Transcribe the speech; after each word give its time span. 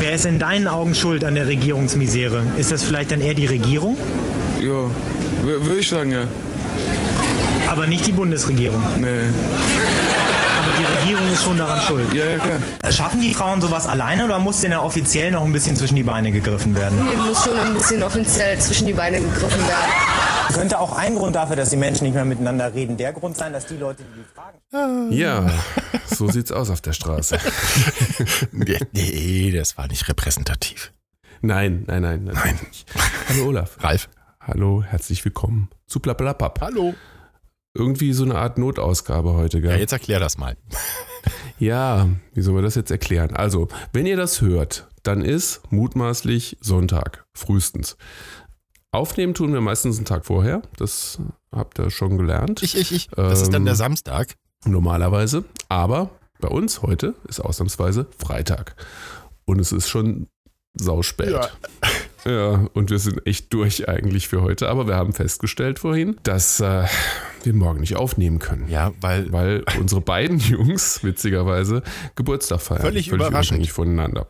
Wer 0.00 0.14
ist 0.14 0.24
in 0.24 0.38
deinen 0.38 0.66
Augen 0.66 0.94
schuld 0.94 1.24
an 1.24 1.34
der 1.34 1.46
Regierungsmisere? 1.46 2.42
Ist 2.56 2.72
das 2.72 2.82
vielleicht 2.82 3.12
dann 3.12 3.20
eher 3.20 3.34
die 3.34 3.44
Regierung? 3.44 3.98
Ja, 4.58 4.90
würde 5.42 5.78
ich 5.78 5.90
sagen, 5.90 6.10
ja. 6.10 6.22
Aber 7.68 7.86
nicht 7.86 8.06
die 8.06 8.12
Bundesregierung. 8.12 8.82
Nee. 8.98 9.06
Aber 9.06 10.72
die 10.78 10.84
Regierung 11.02 11.30
ist 11.30 11.44
schon 11.44 11.58
daran 11.58 11.82
schuld. 11.82 12.14
Ja, 12.14 12.24
ja, 12.24 12.38
klar. 12.38 12.90
Schaffen 12.90 13.20
die 13.20 13.34
Frauen 13.34 13.60
sowas 13.60 13.86
alleine 13.86 14.24
oder 14.24 14.38
muss 14.38 14.62
denn 14.62 14.72
ja 14.72 14.80
offiziell 14.80 15.32
noch 15.32 15.44
ein 15.44 15.52
bisschen 15.52 15.76
zwischen 15.76 15.96
die 15.96 16.02
Beine 16.02 16.32
gegriffen 16.32 16.74
werden? 16.74 16.98
Hier 17.06 17.18
muss 17.22 17.44
schon 17.44 17.58
ein 17.58 17.74
bisschen 17.74 18.02
offiziell 18.02 18.58
zwischen 18.58 18.86
die 18.86 18.94
Beine 18.94 19.20
gegriffen 19.20 19.60
werden. 19.68 19.92
Könnte 20.52 20.78
auch 20.80 20.96
ein 20.96 21.14
Grund 21.14 21.36
dafür, 21.36 21.56
dass 21.56 21.70
die 21.70 21.76
Menschen 21.76 22.04
nicht 22.04 22.14
mehr 22.14 22.24
miteinander 22.24 22.74
reden, 22.74 22.96
der 22.96 23.12
Grund 23.12 23.36
sein, 23.36 23.52
dass 23.52 23.66
die 23.66 23.76
Leute, 23.76 24.02
die 24.02 24.20
die 24.20 24.26
fragen. 24.34 25.12
Ja, 25.12 25.50
so 26.06 26.28
sieht's 26.28 26.52
aus 26.52 26.70
auf 26.70 26.80
der 26.80 26.92
Straße. 26.92 27.38
nee, 28.52 29.52
das 29.52 29.78
war 29.78 29.86
nicht 29.88 30.08
repräsentativ. 30.08 30.92
Nein, 31.40 31.84
nein, 31.86 32.02
nein. 32.02 32.24
Nein. 32.24 32.58
Hallo 33.28 33.46
Olaf. 33.46 33.78
Ralf. 33.80 34.08
Hallo, 34.40 34.82
herzlich 34.82 35.24
willkommen 35.24 35.70
zu 35.86 36.00
Plappalapapp. 36.00 36.60
Hallo. 36.60 36.94
Irgendwie 37.74 38.12
so 38.12 38.24
eine 38.24 38.34
Art 38.34 38.58
Notausgabe 38.58 39.34
heute, 39.34 39.60
gell? 39.60 39.70
Ja, 39.70 39.76
jetzt 39.76 39.92
erklär 39.92 40.20
das 40.20 40.36
mal. 40.36 40.56
Ja, 41.58 42.08
wie 42.32 42.40
soll 42.40 42.54
man 42.54 42.64
das 42.64 42.74
jetzt 42.74 42.90
erklären? 42.90 43.36
Also, 43.36 43.68
wenn 43.92 44.06
ihr 44.06 44.16
das 44.16 44.40
hört, 44.40 44.88
dann 45.02 45.22
ist 45.22 45.60
mutmaßlich 45.70 46.56
Sonntag, 46.62 47.26
frühestens. 47.34 47.98
Aufnehmen 48.92 49.34
tun 49.34 49.52
wir 49.52 49.60
meistens 49.60 49.96
einen 49.98 50.04
Tag 50.06 50.26
vorher. 50.26 50.62
Das 50.76 51.18
habt 51.52 51.78
ihr 51.78 51.90
schon 51.90 52.18
gelernt. 52.18 52.62
Ich, 52.62 52.76
ich, 52.76 52.92
ich. 52.92 53.08
Das 53.08 53.40
ist 53.42 53.52
dann 53.52 53.64
der 53.64 53.72
Ähm, 53.74 53.78
Samstag. 53.78 54.34
Normalerweise. 54.64 55.44
Aber 55.68 56.10
bei 56.40 56.48
uns 56.48 56.82
heute 56.82 57.14
ist 57.28 57.40
ausnahmsweise 57.40 58.06
Freitag. 58.18 58.74
Und 59.44 59.60
es 59.60 59.72
ist 59.72 59.88
schon 59.88 60.26
sauspät. 60.74 61.30
Ja. 61.30 61.48
Ja, 62.26 62.66
und 62.74 62.90
wir 62.90 62.98
sind 62.98 63.26
echt 63.26 63.50
durch 63.54 63.88
eigentlich 63.88 64.28
für 64.28 64.42
heute. 64.42 64.68
Aber 64.68 64.86
wir 64.86 64.94
haben 64.96 65.14
festgestellt 65.14 65.78
vorhin, 65.78 66.16
dass 66.22 66.60
äh, 66.60 66.84
wir 67.44 67.54
morgen 67.54 67.80
nicht 67.80 67.96
aufnehmen 67.96 68.38
können. 68.38 68.68
Ja, 68.68 68.92
weil 69.00 69.32
Weil 69.32 69.64
unsere 69.78 70.02
beiden 70.02 70.38
Jungs, 70.38 71.02
witzigerweise, 71.02 71.82
Geburtstag 72.16 72.60
feiern. 72.60 72.82
Völlig 72.82 73.08
überraschend. 73.08 73.52
unabhängig 73.52 73.72
voneinander. 73.72 74.26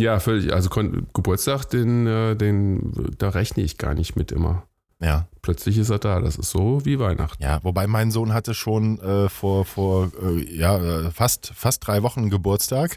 Ja, 0.00 0.20
völlig. 0.20 0.52
Also 0.52 0.70
Geburtstag, 0.70 1.66
den, 1.66 2.06
äh, 2.06 2.36
den, 2.36 2.92
da 3.18 3.30
rechne 3.30 3.62
ich 3.62 3.78
gar 3.78 3.94
nicht 3.94 4.16
mit 4.16 4.32
immer. 4.32 4.64
ja, 5.00 5.26
Plötzlich 5.42 5.78
ist 5.78 5.90
er 5.90 5.98
da. 5.98 6.20
Das 6.20 6.36
ist 6.36 6.50
so 6.50 6.84
wie 6.84 6.98
Weihnachten. 6.98 7.42
ja, 7.42 7.62
wobei 7.62 7.86
mein 7.86 8.10
Sohn 8.10 8.34
hatte 8.34 8.54
schon 8.54 9.00
äh, 9.00 9.28
vor 9.28 9.64
vor 9.64 10.10
äh, 10.22 10.44
ja 10.54 10.76
äh, 10.78 11.10
fast 11.10 11.52
fast 11.54 11.86
drei 11.86 12.02
Wochen 12.02 12.28
Geburtstag. 12.30 12.96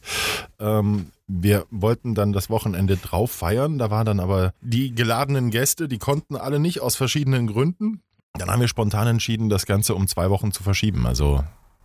Ähm, 0.59 1.08
wir 1.27 1.66
wollten 1.71 2.13
dann 2.13 2.33
das 2.33 2.49
Wochenende 2.49 2.97
drauf 2.97 3.31
feiern. 3.31 3.77
Da 3.77 3.89
waren 3.89 4.05
dann 4.05 4.19
aber 4.19 4.53
die 4.59 4.93
geladenen 4.93 5.49
Gäste, 5.49 5.88
die 5.88 5.97
konnten 5.97 6.36
alle 6.36 6.59
nicht 6.59 6.81
aus 6.81 6.97
verschiedenen 6.97 7.47
Gründen. 7.47 8.02
Dann 8.33 8.49
haben 8.49 8.59
wir 8.59 8.67
spontan 8.67 9.08
entschieden, 9.08 9.47
das 9.49 9.65
Ganze 9.65 9.95
um 9.95 10.08
zwei 10.08 10.30
Wochen 10.30 10.52
zu 10.52 10.63
verschieben. 10.63 11.05
Also 11.05 11.43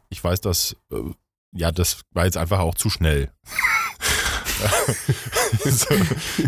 ich 0.08 0.23
weiß, 0.23 0.41
dass 0.41 0.77
äh, 0.91 0.97
ja, 1.53 1.70
das 1.70 2.03
war 2.12 2.25
jetzt 2.25 2.36
einfach 2.36 2.58
auch 2.58 2.75
zu 2.75 2.91
schnell. 2.91 3.30
so, 5.65 5.95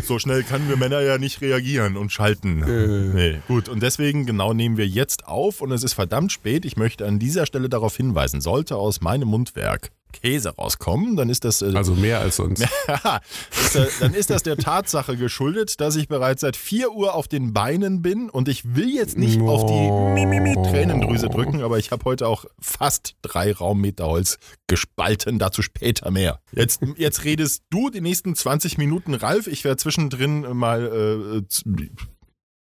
so 0.03 0.19
schnell 0.19 0.43
können 0.43 0.69
wir 0.69 0.77
Männer 0.77 1.01
ja 1.01 1.19
nicht 1.19 1.41
reagieren 1.41 1.97
und 1.97 2.13
schalten. 2.13 3.13
Nee, 3.15 3.41
gut. 3.49 3.69
Und 3.69 3.83
deswegen 3.83 4.27
genau 4.27 4.53
nehmen 4.53 4.77
wir 4.77 4.87
jetzt 4.87 5.27
auf 5.27 5.61
und 5.61 5.73
es 5.73 5.83
ist 5.83 5.95
verdammt 5.95 6.33
spät. 6.33 6.65
Ich 6.65 6.77
möchte 6.77 7.07
an 7.07 7.19
dieser 7.19 7.47
Stelle 7.47 7.69
darauf 7.69 7.97
hinweisen, 7.97 8.41
sollte 8.41 8.77
aus 8.77 9.01
meinem 9.01 9.29
Mundwerk 9.29 9.91
Käse 10.13 10.51
rauskommen, 10.57 11.17
dann 11.17 11.29
ist 11.29 11.45
das 11.45 11.63
äh, 11.63 11.73
Also 11.75 11.95
mehr 11.95 12.21
als 12.21 12.37
sonst. 12.37 12.63
Ist, 13.51 13.77
äh, 13.77 13.87
dann 14.01 14.15
ist 14.15 14.31
das 14.31 14.43
der 14.43 14.57
Tatsache 14.57 15.17
geschuldet, 15.17 15.81
dass 15.81 15.97
ich 15.97 16.09
bereits 16.09 16.41
seit 16.41 16.57
4 16.57 16.93
Uhr 16.93 17.15
auf 17.15 17.29
den 17.29 17.53
Beinen 17.53 18.03
bin 18.03 18.31
und 18.31 18.49
ich 18.49 18.75
will 18.77 18.95
jetzt 18.95 19.19
nicht 19.19 19.41
auf 19.41 19.67
die 19.67 20.55
Tränendrüse 20.71 21.29
drücken, 21.29 21.63
aber 21.63 21.79
ich 21.79 21.91
habe 21.91 22.05
heute 22.05 22.27
auch 22.27 22.45
fast 22.61 23.15
drei 23.23 23.53
Raummeter 23.53 24.07
Holz 24.07 24.39
gespalten, 24.67 25.39
dazu 25.39 25.63
später 25.63 26.11
mehr. 26.11 26.41
Jetzt, 26.53 26.81
jetzt 26.97 27.25
redest 27.25 27.65
du 27.71 27.91
die 27.91 28.01
nächsten 28.01 28.35
20 28.35 28.79
Minuten, 28.79 29.15
Ralf, 29.15 29.47
ich 29.47 29.65
werde 29.65 29.77
zwischendrin 29.77 30.43
mal 30.57 31.43
äh, 31.45 31.81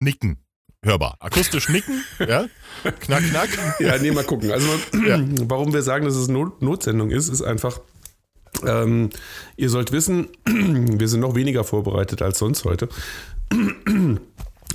nicken. 0.01 0.39
Hörbar. 0.87 1.17
Akustisch 1.21 1.69
nicken, 1.69 2.05
ja? 2.21 2.47
Knack, 3.01 3.23
knack. 3.29 3.49
Ja, 3.81 3.99
nee, 3.99 4.13
mal 4.13 4.23
gucken. 4.25 4.53
Also, 4.53 4.69
Ja. 5.07 5.19
warum 5.49 5.73
wir 5.73 5.83
sagen, 5.83 6.05
dass 6.05 6.15
es 6.15 6.29
Not 6.29 6.63
Notsendung 6.63 7.11
ist, 7.11 7.29
ist 7.29 7.43
einfach, 7.43 7.81
ähm, 8.65 9.11
ihr 9.57 9.69
sollt 9.69 9.91
wissen, 9.93 10.29
wir 10.47 11.09
sind 11.09 11.21
noch 11.21 11.35
weniger 11.35 11.65
vorbereitet 11.65 12.23
als 12.23 12.39
sonst 12.39 12.65
heute. 12.65 12.89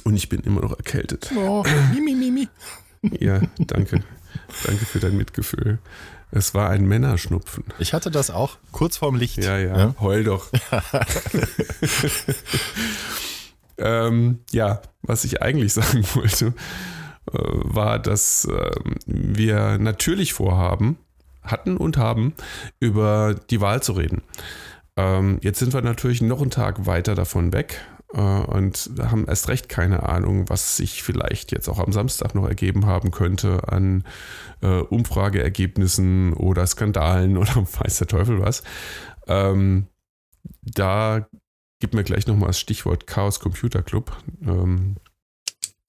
Und 0.04 0.16
ich 0.16 0.28
bin 0.30 0.42
immer 0.42 0.62
noch 0.62 0.78
erkältet. 0.78 1.32
Oh, 1.36 1.64
mimi, 1.94 2.14
mimi. 2.14 2.48
Ja, 3.20 3.42
danke. 3.58 4.04
danke 4.64 4.86
für 4.86 5.00
dein 5.00 5.18
Mitgefühl. 5.18 5.80
Es 6.30 6.54
war 6.54 6.70
ein 6.70 6.86
Männerschnupfen. 6.86 7.64
Ich 7.80 7.94
hatte 7.94 8.12
das 8.12 8.30
auch 8.30 8.58
kurz 8.72 8.98
vorm 8.98 9.16
Licht. 9.16 9.38
Ja, 9.44 9.58
ja, 9.58 9.96
heul 10.00 10.24
doch. 10.24 10.52
ähm, 13.78 14.40
ja, 14.52 14.82
was 15.02 15.24
ich 15.24 15.42
eigentlich 15.42 15.74
sagen 15.74 16.06
wollte, 16.14 16.54
äh, 17.32 17.38
war, 17.38 18.00
dass 18.00 18.48
ähm, 18.50 18.96
wir 19.06 19.78
natürlich 19.78 20.34
vorhaben, 20.34 20.98
hatten 21.44 21.78
und 21.78 21.98
haben, 21.98 22.34
über 22.80 23.36
die 23.50 23.62
Wahl 23.62 23.82
zu 23.82 23.94
reden. 23.94 24.22
Ähm, 24.98 25.40
jetzt 25.42 25.60
sind 25.60 25.74
wir 25.74 25.82
natürlich 25.82 26.22
noch 26.22 26.42
einen 26.42 26.52
Tag 26.52 26.86
weiter 26.86 27.16
davon 27.16 27.54
weg 27.54 27.82
äh, 28.14 28.20
und 28.20 28.92
haben 29.00 29.26
erst 29.28 29.48
recht 29.50 29.70
keine 29.70 30.04
Ahnung, 30.04 30.50
was 30.50 30.78
sich 30.78 31.04
vielleicht 31.04 31.52
jetzt 31.52 31.70
auch 31.70 31.80
am 31.80 31.92
Samstag 31.92 32.36
noch 32.36 32.48
ergeben 32.48 32.86
haben 32.86 33.12
könnte 33.12 33.68
an 33.68 34.04
äh, 34.62 34.82
Umfrageergebnissen 34.82 36.34
oder 36.34 36.68
Skandalen 36.68 37.38
oder 37.40 37.56
weiß 37.56 38.00
der 38.00 38.08
Teufel 38.08 38.42
was. 38.42 38.64
Ähm, 39.28 39.88
da 40.62 41.28
gibt 41.82 41.94
mir 41.94 42.04
gleich 42.04 42.28
nochmal 42.28 42.48
das 42.48 42.60
Stichwort 42.60 43.08
Chaos 43.08 43.42
Computer 43.42 43.84
Club. 43.84 44.16
Ähm, 44.48 44.96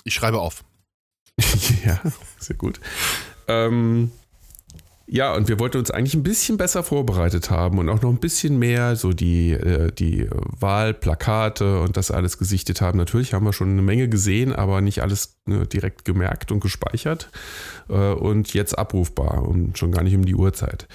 Ich 0.03 0.15
schreibe 0.15 0.41
auf. 0.41 0.65
ja, 1.85 2.01
sehr 2.39 2.57
gut. 2.57 2.81
Ähm, 3.47 4.11
ja, 5.07 5.35
und 5.35 5.49
wir 5.49 5.59
wollten 5.59 5.77
uns 5.77 5.91
eigentlich 5.91 6.15
ein 6.15 6.23
bisschen 6.23 6.57
besser 6.57 6.83
vorbereitet 6.83 7.51
haben 7.51 7.79
und 7.79 7.89
auch 7.91 8.01
noch 8.01 8.09
ein 8.09 8.19
bisschen 8.19 8.59
mehr 8.59 8.97
so 8.97 9.13
die, 9.13 9.53
äh, 9.53 9.93
die 9.93 10.27
Wahlplakate 10.31 11.81
und 11.81 11.99
das 11.99 12.11
alles 12.11 12.39
gesichtet 12.39 12.81
haben. 12.81 12.97
Natürlich 12.97 13.35
haben 13.35 13.45
wir 13.45 13.53
schon 13.53 13.71
eine 13.71 13.83
Menge 13.83 14.09
gesehen, 14.09 14.55
aber 14.55 14.81
nicht 14.81 15.03
alles 15.03 15.37
äh, 15.47 15.67
direkt 15.67 16.07
gemerkt 16.07 16.51
und 16.51 16.61
gespeichert 16.61 17.29
äh, 17.91 18.13
und 18.13 18.55
jetzt 18.55 18.79
abrufbar 18.79 19.47
und 19.47 19.77
schon 19.77 19.93
gar 19.93 20.03
nicht 20.03 20.15
um 20.15 20.25
die 20.25 20.35
Uhrzeit. 20.35 20.89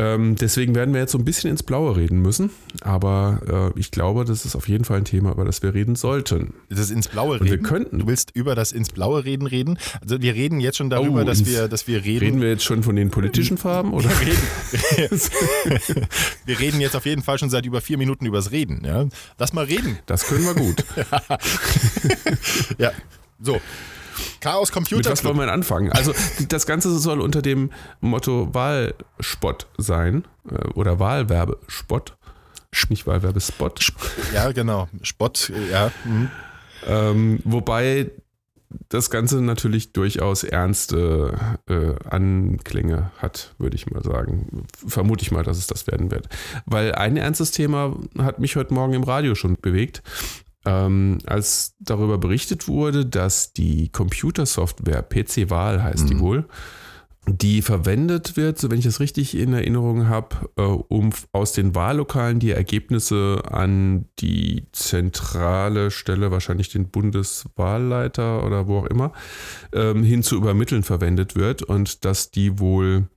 Ähm, 0.00 0.36
deswegen 0.36 0.74
werden 0.74 0.94
wir 0.94 1.00
jetzt 1.00 1.12
so 1.12 1.18
ein 1.18 1.24
bisschen 1.24 1.50
ins 1.50 1.62
Blaue 1.62 1.94
reden 1.96 2.22
müssen, 2.22 2.50
aber 2.80 3.72
äh, 3.76 3.78
ich 3.78 3.90
glaube, 3.90 4.24
das 4.24 4.46
ist 4.46 4.56
auf 4.56 4.66
jeden 4.68 4.84
Fall 4.84 4.96
ein 4.98 5.04
Thema, 5.04 5.32
über 5.32 5.44
das 5.44 5.62
wir 5.62 5.74
reden 5.74 5.94
sollten. 5.94 6.54
Das 6.70 6.90
ins 6.90 7.08
Blaue 7.08 7.34
Und 7.34 7.42
reden. 7.42 7.50
wir 7.50 7.58
könnten. 7.58 7.98
Du 7.98 8.06
willst 8.06 8.30
über 8.34 8.54
das 8.54 8.72
ins 8.72 8.88
Blaue 8.90 9.24
reden 9.24 9.46
reden? 9.46 9.78
Also 10.00 10.22
wir 10.22 10.34
reden 10.34 10.60
jetzt 10.60 10.78
schon 10.78 10.88
darüber, 10.88 11.20
Oh, 11.20 11.24
dass 11.24 11.44
wir, 11.44 11.68
dass 11.68 11.86
wir 11.86 12.02
reden. 12.04 12.20
Reden 12.24 12.40
wir 12.40 12.48
jetzt 12.48 12.64
schon 12.64 12.82
von 12.82 12.96
den 12.96 13.10
politischen 13.10 13.58
Farben 13.58 13.92
oder? 13.92 14.08
wir 14.08 14.26
reden, 14.26 15.20
wir 16.46 16.58
reden 16.60 16.80
jetzt 16.80 16.96
auf 16.96 17.04
jeden 17.04 17.22
Fall 17.22 17.38
schon 17.38 17.50
seit 17.50 17.66
über 17.66 17.80
vier 17.80 17.98
Minuten 17.98 18.24
übers 18.24 18.50
Reden. 18.52 18.82
Ja? 18.84 19.06
Lass 19.38 19.52
mal 19.52 19.64
reden. 19.66 19.98
Das 20.06 20.24
können 20.26 20.44
wir 20.44 20.54
gut. 20.54 20.84
Ja. 22.78 22.92
So. 23.42 23.60
Chaos 24.40 24.68
Mit 24.68 24.74
Computer 24.74 25.10
was 25.10 25.24
wollen 25.24 25.38
wir 25.38 25.52
anfangen? 25.52 25.92
Also 25.92 26.14
das 26.48 26.66
Ganze 26.66 26.98
soll 26.98 27.20
unter 27.20 27.42
dem 27.42 27.70
Motto 28.00 28.52
Wahlspott 28.54 29.66
sein 29.78 30.24
äh, 30.50 30.68
oder 30.74 30.98
Wahlwerbespott. 30.98 32.16
Nicht 32.88 33.06
Wahlwerbespot. 33.06 33.92
Ja, 34.32 34.52
genau. 34.52 34.88
Spott, 35.02 35.52
ja. 35.70 35.90
mhm. 36.04 36.30
Ähm, 36.86 37.40
wobei 37.44 38.10
das 38.88 39.10
Ganze 39.10 39.40
natürlich 39.40 39.92
durchaus 39.92 40.44
ernste 40.44 41.58
äh, 41.68 41.94
Anklänge 42.08 43.10
hat, 43.18 43.54
würde 43.58 43.74
ich 43.74 43.90
mal 43.90 44.02
sagen. 44.02 44.66
Vermute 44.86 45.22
ich 45.22 45.32
mal, 45.32 45.42
dass 45.42 45.58
es 45.58 45.66
das 45.66 45.86
werden 45.88 46.10
wird. 46.10 46.28
Weil 46.66 46.94
ein 46.94 47.16
ernstes 47.16 47.50
Thema 47.50 47.96
hat 48.18 48.38
mich 48.38 48.56
heute 48.56 48.72
Morgen 48.72 48.94
im 48.94 49.02
Radio 49.02 49.34
schon 49.34 49.56
bewegt. 49.60 50.02
Ähm, 50.66 51.18
als 51.26 51.74
darüber 51.78 52.18
berichtet 52.18 52.68
wurde, 52.68 53.06
dass 53.06 53.52
die 53.54 53.88
Computersoftware 53.88 55.02
PC-Wahl 55.02 55.82
heißt 55.82 56.10
die 56.10 56.14
Mhm. 56.14 56.20
wohl, 56.20 56.48
die 57.26 57.62
verwendet 57.62 58.36
wird, 58.36 58.58
so 58.58 58.70
wenn 58.70 58.78
ich 58.78 58.84
das 58.84 59.00
richtig 59.00 59.36
in 59.36 59.52
Erinnerung 59.52 60.08
habe, 60.08 60.50
äh, 60.56 60.62
um 60.62 61.10
aus 61.32 61.52
den 61.52 61.74
Wahllokalen 61.74 62.40
die 62.40 62.50
Ergebnisse 62.50 63.42
an 63.50 64.06
die 64.18 64.66
zentrale 64.72 65.90
Stelle, 65.90 66.30
wahrscheinlich 66.30 66.70
den 66.70 66.88
Bundeswahlleiter 66.88 68.44
oder 68.44 68.66
wo 68.66 68.78
auch 68.78 68.86
immer, 68.86 69.12
ähm, 69.72 70.02
hin 70.02 70.22
zu 70.22 70.36
übermitteln 70.36 70.82
verwendet 70.82 71.36
wird 71.36 71.62
und 71.62 72.04
dass 72.04 72.30
die 72.30 72.58
wohl, 72.58 73.08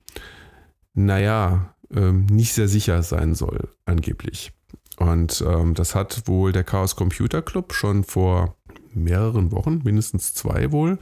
naja, 0.94 1.74
ähm, 1.94 2.26
nicht 2.28 2.54
sehr 2.54 2.68
sicher 2.68 3.04
sein 3.04 3.36
soll, 3.36 3.70
angeblich. 3.86 4.52
Und 4.98 5.44
ähm, 5.48 5.74
das 5.74 5.96
hat 5.96 6.28
wohl 6.28 6.52
der 6.52 6.64
Chaos 6.64 6.96
Computer 6.96 7.42
Club 7.42 7.74
schon 7.74 8.04
vor 8.04 8.56
mehreren 8.94 9.52
Wochen, 9.52 9.82
mindestens 9.84 10.34
zwei 10.34 10.72
wohl, 10.72 11.00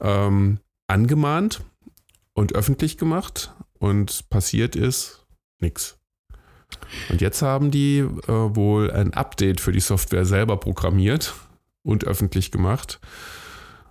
ähm, 0.00 0.58
angemahnt 0.86 1.62
und 2.32 2.54
öffentlich 2.54 2.96
gemacht. 2.96 3.54
Und 3.78 4.30
passiert 4.30 4.74
ist 4.74 5.26
nichts. 5.60 5.98
Und 7.10 7.20
jetzt 7.20 7.42
haben 7.42 7.70
die 7.70 7.98
äh, 7.98 8.28
wohl 8.28 8.90
ein 8.90 9.14
Update 9.14 9.60
für 9.60 9.72
die 9.72 9.80
Software 9.80 10.24
selber 10.24 10.56
programmiert 10.56 11.34
und 11.82 12.04
öffentlich 12.04 12.50
gemacht. 12.50 13.00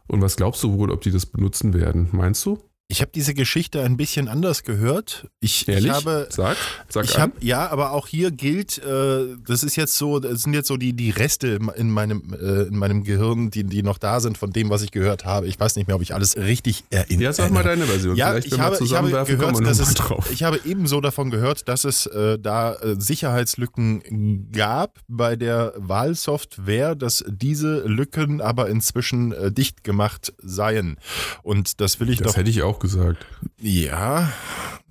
Und 0.08 0.22
was 0.22 0.36
glaubst 0.36 0.64
du 0.64 0.78
wohl, 0.78 0.92
ob 0.92 1.02
die 1.02 1.12
das 1.12 1.26
benutzen 1.26 1.74
werden? 1.74 2.10
Meinst 2.12 2.46
du? 2.46 2.60
Ich 2.88 3.02
habe 3.02 3.10
diese 3.16 3.34
Geschichte 3.34 3.82
ein 3.82 3.98
bisschen 3.98 4.28
anders 4.28 4.64
gehört. 4.64 5.28
Ich, 5.40 5.68
Ehrlich? 5.68 5.86
ich 5.86 5.92
habe, 5.92 6.28
sag, 6.30 6.56
sag 6.88 7.06
ich 7.06 7.16
an. 7.16 7.22
hab, 7.24 7.44
ja, 7.44 7.68
aber 7.72 7.92
auch 7.92 8.06
hier 8.06 8.30
gilt, 8.30 8.78
äh, 8.78 9.38
das 9.44 9.64
ist 9.64 9.76
jetzt 9.76 9.98
so, 9.98 10.20
das 10.20 10.44
sind 10.44 10.54
jetzt 10.54 10.68
so 10.68 10.78
die, 10.78 10.94
die 10.94 11.10
Reste 11.10 11.60
in 11.76 11.90
meinem, 11.90 12.36
äh, 12.40 12.68
in 12.68 12.78
meinem 12.78 13.04
Gehirn, 13.04 13.50
die, 13.50 13.64
die 13.64 13.82
noch 13.82 13.98
da 13.98 14.20
sind 14.20 14.38
von 14.38 14.52
dem, 14.52 14.70
was 14.70 14.84
ich 14.84 14.92
gehört 14.92 15.26
habe. 15.26 15.48
Ich 15.48 15.60
weiß 15.60 15.78
nicht 15.78 15.88
mehr, 15.88 15.96
ob 15.96 16.04
ich 16.04 16.14
alles 16.14 16.38
richtig 16.38 16.84
erinnere. 16.92 17.24
Ja, 17.24 17.34
sag 17.34 17.52
mal 17.52 17.64
deine 17.64 17.86
Version. 17.86 18.16
Ja, 18.16 18.30
Vielleicht, 18.30 18.54
ich 18.54 18.60
habe, 18.60 18.78
ich 18.80 18.94
habe 18.94 19.10
gehört, 19.10 19.66
dass 19.66 19.80
es, 19.80 19.96
drauf. 19.96 20.30
ich 20.32 20.44
habe 20.44 20.60
ebenso 20.64 21.02
davon 21.02 21.32
gehört, 21.32 21.68
dass 21.68 21.86
es 21.86 22.06
äh, 22.06 22.38
da 22.38 22.76
äh, 22.76 22.96
Sicherheitslücken 23.00 24.52
gab 24.52 25.00
bei 25.08 25.36
der 25.36 25.74
Wahlsoftware, 25.78 26.94
dass 26.94 27.26
diese 27.28 27.80
Lücken 27.88 28.42
aber 28.42 28.70
inzwischen 28.70 29.32
äh, 29.32 29.52
dicht 29.52 29.84
gemacht 29.84 30.34
seien. 30.38 30.98
Und 31.42 31.82
das 31.82 32.00
will 32.00 32.12
ich 32.12 32.20
Das 32.20 32.34
doch 32.34 32.38
hätte 32.38 32.52
ich 32.52 32.62
auch 32.62 32.75
gesagt. 32.80 33.26
ja, 33.60 34.32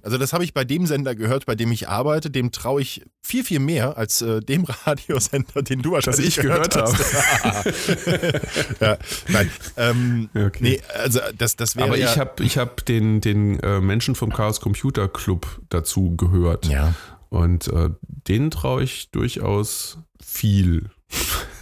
also 0.02 0.18
das 0.18 0.34
habe 0.34 0.44
ich 0.44 0.52
bei 0.52 0.64
dem 0.64 0.84
Sender 0.86 1.14
gehört, 1.14 1.46
bei 1.46 1.54
dem 1.54 1.72
ich 1.72 1.88
arbeite. 1.88 2.30
Dem 2.30 2.52
traue 2.52 2.82
ich 2.82 3.02
viel, 3.22 3.42
viel 3.42 3.58
mehr 3.58 3.96
als 3.96 4.20
äh, 4.20 4.40
dem 4.40 4.64
Radiosender, 4.84 5.62
den 5.62 5.80
du 5.80 5.92
wahrscheinlich 5.92 6.26
ich 6.26 6.36
gehört 6.36 6.76
hast. 6.76 6.98
ja, 8.80 8.98
nein, 9.28 9.50
ähm, 9.78 10.28
Okay. 10.34 10.58
nee, 10.60 10.80
also 11.02 11.20
das, 11.38 11.56
das 11.56 11.74
wäre 11.76 11.86
Aber 11.88 11.96
ja, 11.96 12.12
ich 12.12 12.18
habe 12.18 12.44
ich 12.44 12.58
hab 12.58 12.84
den, 12.84 13.22
den 13.22 13.58
äh, 13.60 13.80
Menschen 13.80 14.14
vom 14.14 14.30
Chaos 14.30 14.60
Computer 14.60 15.08
Club 15.08 15.60
dazu 15.70 16.14
gehört. 16.16 16.66
ja 16.66 16.92
Und 17.30 17.68
äh, 17.68 17.88
denen 18.28 18.50
traue 18.50 18.82
ich 18.82 19.10
durchaus 19.10 19.98
viel 20.22 20.90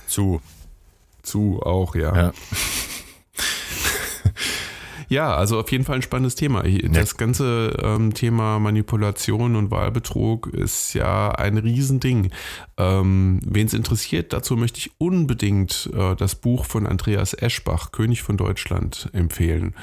zu. 0.08 0.40
zu, 1.22 1.60
auch, 1.62 1.94
ja. 1.94 2.16
Ja. 2.16 2.32
Ja, 5.12 5.36
also 5.36 5.60
auf 5.60 5.70
jeden 5.70 5.84
Fall 5.84 5.96
ein 5.96 6.02
spannendes 6.02 6.36
Thema. 6.36 6.62
Das 6.62 7.18
ganze 7.18 7.76
ähm, 7.82 8.14
Thema 8.14 8.58
Manipulation 8.58 9.56
und 9.56 9.70
Wahlbetrug 9.70 10.46
ist 10.46 10.94
ja 10.94 11.32
ein 11.32 11.58
Riesending. 11.58 12.30
Ähm, 12.78 13.38
Wen 13.44 13.66
es 13.66 13.74
interessiert, 13.74 14.32
dazu 14.32 14.56
möchte 14.56 14.78
ich 14.78 14.92
unbedingt 14.96 15.90
äh, 15.92 16.16
das 16.16 16.34
Buch 16.36 16.64
von 16.64 16.86
Andreas 16.86 17.34
Eschbach, 17.34 17.92
König 17.92 18.22
von 18.22 18.38
Deutschland, 18.38 19.10
empfehlen. 19.12 19.74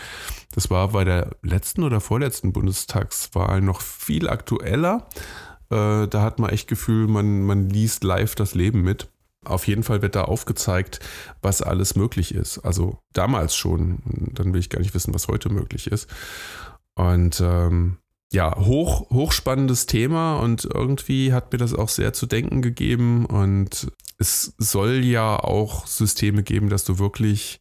Das 0.56 0.72
war 0.72 0.88
bei 0.88 1.04
der 1.04 1.30
letzten 1.44 1.84
oder 1.84 2.02
vorletzten 2.02 2.52
Bundestagswahl 2.52 3.62
noch 3.62 3.82
viel 3.82 4.30
aktueller. 4.30 5.08
Äh, 5.70 6.08
da 6.08 6.24
hat 6.24 6.40
man 6.40 6.50
echt 6.50 6.68
Gefühl, 6.68 7.08
man, 7.08 7.44
man 7.44 7.70
liest 7.70 8.04
live 8.04 8.34
das 8.34 8.56
Leben 8.56 8.82
mit. 8.82 9.08
Auf 9.46 9.68
jeden 9.68 9.84
Fall 9.84 10.02
wird 10.02 10.16
da 10.16 10.24
aufgezeigt, 10.24 11.00
was 11.42 11.62
alles 11.62 11.96
möglich 11.96 12.34
ist. 12.34 12.60
Also 12.60 13.00
damals 13.14 13.56
schon. 13.56 14.00
Dann 14.34 14.54
will 14.54 14.60
ich 14.60 14.70
gar 14.70 14.80
nicht 14.80 14.94
wissen, 14.94 15.14
was 15.14 15.28
heute 15.28 15.50
möglich 15.50 15.88
ist. 15.88 16.10
Und 16.96 17.40
ähm, 17.42 17.98
ja, 18.32 18.56
hoch, 18.58 19.10
hochspannendes 19.10 19.88
Thema 19.88 20.36
und 20.36 20.66
irgendwie 20.66 21.34
hat 21.34 21.52
mir 21.52 21.58
das 21.58 21.74
auch 21.74 21.90
sehr 21.90 22.14
zu 22.14 22.26
denken 22.26 22.62
gegeben. 22.62 23.26
Und 23.26 23.92
es 24.18 24.54
soll 24.58 25.04
ja 25.04 25.38
auch 25.38 25.88
Systeme 25.88 26.44
geben, 26.44 26.70
dass 26.70 26.84
du 26.84 27.00
wirklich 27.00 27.60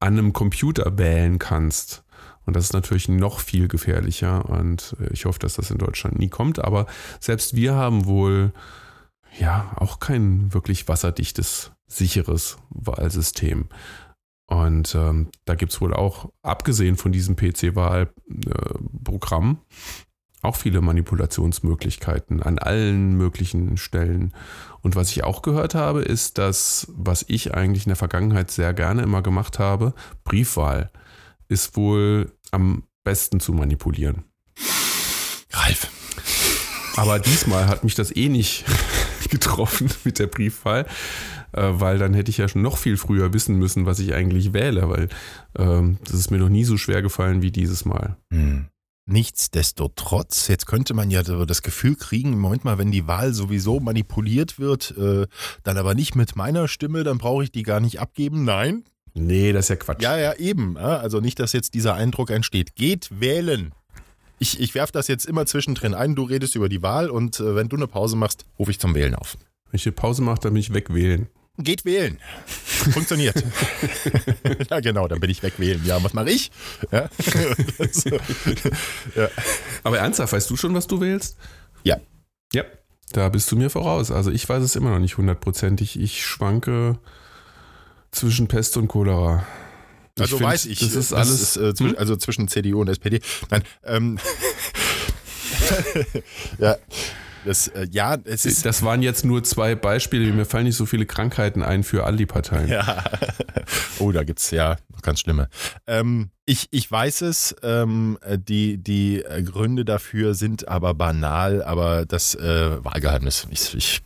an 0.00 0.18
einem 0.18 0.32
Computer 0.32 0.98
wählen 0.98 1.38
kannst. 1.38 2.04
Und 2.44 2.54
das 2.54 2.64
ist 2.64 2.72
natürlich 2.72 3.08
noch 3.08 3.40
viel 3.40 3.68
gefährlicher. 3.68 4.44
Und 4.48 4.96
ich 5.10 5.24
hoffe, 5.24 5.38
dass 5.38 5.54
das 5.54 5.70
in 5.70 5.78
Deutschland 5.78 6.18
nie 6.18 6.28
kommt. 6.28 6.62
Aber 6.64 6.86
selbst 7.20 7.56
wir 7.56 7.74
haben 7.74 8.06
wohl 8.06 8.52
ja 9.38 9.72
auch 9.76 10.00
kein 10.00 10.52
wirklich 10.52 10.88
wasserdichtes, 10.88 11.70
sicheres 11.86 12.58
Wahlsystem. 12.70 13.68
Und 14.46 14.94
ähm, 14.94 15.30
da 15.44 15.54
gibt 15.54 15.72
es 15.72 15.80
wohl 15.80 15.94
auch, 15.94 16.30
abgesehen 16.42 16.96
von 16.96 17.12
diesem 17.12 17.36
PC-Wahlprogramm, 17.36 19.58
auch 20.40 20.56
viele 20.56 20.80
Manipulationsmöglichkeiten 20.80 22.42
an 22.42 22.58
allen 22.58 23.16
möglichen 23.16 23.76
Stellen. 23.76 24.32
Und 24.80 24.96
was 24.96 25.10
ich 25.10 25.24
auch 25.24 25.42
gehört 25.42 25.74
habe, 25.74 26.00
ist, 26.02 26.38
dass, 26.38 26.86
was 26.96 27.26
ich 27.28 27.54
eigentlich 27.54 27.84
in 27.84 27.90
der 27.90 27.96
Vergangenheit 27.96 28.50
sehr 28.50 28.72
gerne 28.72 29.02
immer 29.02 29.20
gemacht 29.20 29.58
habe, 29.58 29.92
Briefwahl 30.24 30.90
ist 31.48 31.76
wohl 31.76 32.32
am 32.50 32.84
besten 33.04 33.40
zu 33.40 33.52
manipulieren. 33.52 34.24
Ralf. 35.50 35.88
Aber 36.96 37.18
diesmal 37.18 37.68
hat 37.68 37.84
mich 37.84 37.94
das 37.94 38.14
eh 38.14 38.28
nicht 38.28 38.64
getroffen 39.28 39.90
mit 40.04 40.18
der 40.18 40.26
Briefwahl, 40.26 40.86
äh, 41.52 41.62
weil 41.72 41.98
dann 41.98 42.14
hätte 42.14 42.30
ich 42.30 42.38
ja 42.38 42.48
schon 42.48 42.62
noch 42.62 42.78
viel 42.78 42.96
früher 42.96 43.32
wissen 43.32 43.56
müssen, 43.56 43.86
was 43.86 43.98
ich 43.98 44.14
eigentlich 44.14 44.52
wähle, 44.52 44.88
weil 44.88 45.08
ähm, 45.56 45.98
das 46.04 46.14
ist 46.14 46.30
mir 46.30 46.38
noch 46.38 46.48
nie 46.48 46.64
so 46.64 46.76
schwer 46.76 47.02
gefallen 47.02 47.42
wie 47.42 47.50
dieses 47.50 47.84
Mal. 47.84 48.16
Hm. 48.32 48.66
Nichtsdestotrotz, 49.10 50.48
jetzt 50.48 50.66
könnte 50.66 50.92
man 50.92 51.10
ja 51.10 51.22
das 51.22 51.62
Gefühl 51.62 51.96
kriegen, 51.96 52.34
im 52.34 52.40
Moment 52.40 52.66
mal, 52.66 52.76
wenn 52.76 52.90
die 52.90 53.06
Wahl 53.06 53.32
sowieso 53.32 53.80
manipuliert 53.80 54.58
wird, 54.58 54.94
äh, 54.98 55.26
dann 55.62 55.78
aber 55.78 55.94
nicht 55.94 56.14
mit 56.14 56.36
meiner 56.36 56.68
Stimme, 56.68 57.04
dann 57.04 57.16
brauche 57.16 57.42
ich 57.44 57.50
die 57.50 57.62
gar 57.62 57.80
nicht 57.80 58.00
abgeben. 58.00 58.44
Nein. 58.44 58.84
Nee, 59.14 59.52
das 59.52 59.64
ist 59.64 59.68
ja 59.70 59.76
Quatsch. 59.76 60.02
Ja, 60.02 60.18
ja, 60.18 60.34
eben. 60.34 60.76
Also 60.76 61.20
nicht, 61.20 61.40
dass 61.40 61.54
jetzt 61.54 61.72
dieser 61.72 61.94
Eindruck 61.94 62.30
entsteht. 62.30 62.76
Geht 62.76 63.08
wählen. 63.18 63.72
Ich, 64.38 64.60
ich 64.60 64.74
werfe 64.74 64.92
das 64.92 65.08
jetzt 65.08 65.26
immer 65.26 65.46
zwischendrin 65.46 65.94
ein. 65.94 66.14
Du 66.14 66.22
redest 66.22 66.54
über 66.54 66.68
die 66.68 66.82
Wahl 66.82 67.10
und 67.10 67.40
äh, 67.40 67.54
wenn 67.54 67.68
du 67.68 67.76
eine 67.76 67.86
Pause 67.86 68.16
machst, 68.16 68.44
rufe 68.58 68.70
ich 68.70 68.78
zum 68.78 68.94
Wählen 68.94 69.14
auf. 69.14 69.36
Wenn 69.70 69.78
ich 69.78 69.86
eine 69.86 69.92
Pause 69.92 70.22
mache, 70.22 70.40
dann 70.40 70.54
bin 70.54 70.60
ich 70.60 70.72
wegwählen. 70.72 71.28
Geht 71.60 71.84
wählen. 71.84 72.18
Funktioniert. 72.46 73.42
ja, 74.70 74.80
genau, 74.80 75.08
dann 75.08 75.18
bin 75.18 75.28
ich 75.28 75.42
wegwählen. 75.42 75.84
Ja, 75.84 76.02
was 76.02 76.14
mache 76.14 76.30
ich? 76.30 76.52
Ja. 76.92 77.08
ja. 79.16 79.28
Aber 79.82 79.98
ernsthaft, 79.98 80.32
weißt 80.32 80.48
du 80.48 80.56
schon, 80.56 80.72
was 80.74 80.86
du 80.86 81.00
wählst? 81.00 81.36
Ja. 81.82 81.96
Ja, 82.52 82.62
da 83.10 83.28
bist 83.28 83.50
du 83.50 83.56
mir 83.56 83.70
voraus. 83.70 84.12
Also 84.12 84.30
ich 84.30 84.48
weiß 84.48 84.62
es 84.62 84.76
immer 84.76 84.90
noch 84.90 85.00
nicht 85.00 85.18
hundertprozentig. 85.18 85.98
Ich 86.00 86.24
schwanke 86.24 86.98
zwischen 88.12 88.46
Pest 88.46 88.76
und 88.76 88.86
Cholera. 88.86 89.44
Ich 90.18 90.22
Also 90.22 90.38
find, 90.38 90.50
weiß 90.50 90.66
ich, 90.66 90.78
Das 90.80 90.94
ist 90.94 91.12
alles. 91.12 91.56
äh, 91.56 91.60
zwi- 91.70 91.90
Hm? 91.90 91.94
also 91.98 92.16
zwischen 92.16 92.48
CDU 92.48 92.80
und 92.80 92.88
SPD. 92.88 93.20
Nein, 93.50 93.62
ähm, 93.84 94.18
ja, 96.58 96.76
das, 97.44 97.68
äh, 97.68 97.86
ja, 97.90 98.16
es 98.24 98.44
ist, 98.44 98.64
Das 98.66 98.82
waren 98.82 99.02
jetzt 99.02 99.24
nur 99.24 99.42
zwei 99.44 99.74
Beispiele. 99.74 100.32
Mir 100.32 100.44
fallen 100.44 100.64
nicht 100.64 100.76
so 100.76 100.86
viele 100.86 101.06
Krankheiten 101.06 101.62
ein 101.62 101.84
für 101.84 102.04
all 102.04 102.16
die 102.16 102.26
Parteien. 102.26 102.68
ja, 102.68 103.04
oh, 103.98 104.12
da 104.12 104.24
gibt's 104.24 104.50
ja 104.50 104.76
noch 104.92 105.02
ganz 105.02 105.20
schlimme. 105.20 105.48
Ähm, 105.86 106.30
ich, 106.44 106.68
ich 106.72 106.90
weiß 106.90 107.22
es, 107.22 107.54
ähm, 107.62 108.18
die, 108.26 108.78
die 108.78 109.22
äh, 109.22 109.42
Gründe 109.42 109.84
dafür 109.84 110.34
sind 110.34 110.68
aber 110.68 110.94
banal, 110.94 111.62
aber 111.62 112.06
das 112.06 112.34
äh, 112.34 112.84
Wahlgeheimnis, 112.84 113.46
ich, 113.50 113.74
ich, 113.74 114.00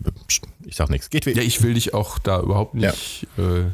ich 0.65 0.77
sag 0.77 0.91
nichts. 0.91 1.09
Geht 1.11 1.25
Ja, 1.27 1.33
wieder. 1.33 1.43
ich 1.43 1.63
will 1.63 1.75
dich 1.75 1.95
auch 1.95 2.19
da 2.19 2.41
überhaupt 2.41 2.75
nicht 2.75 3.27
äh, 3.39 3.65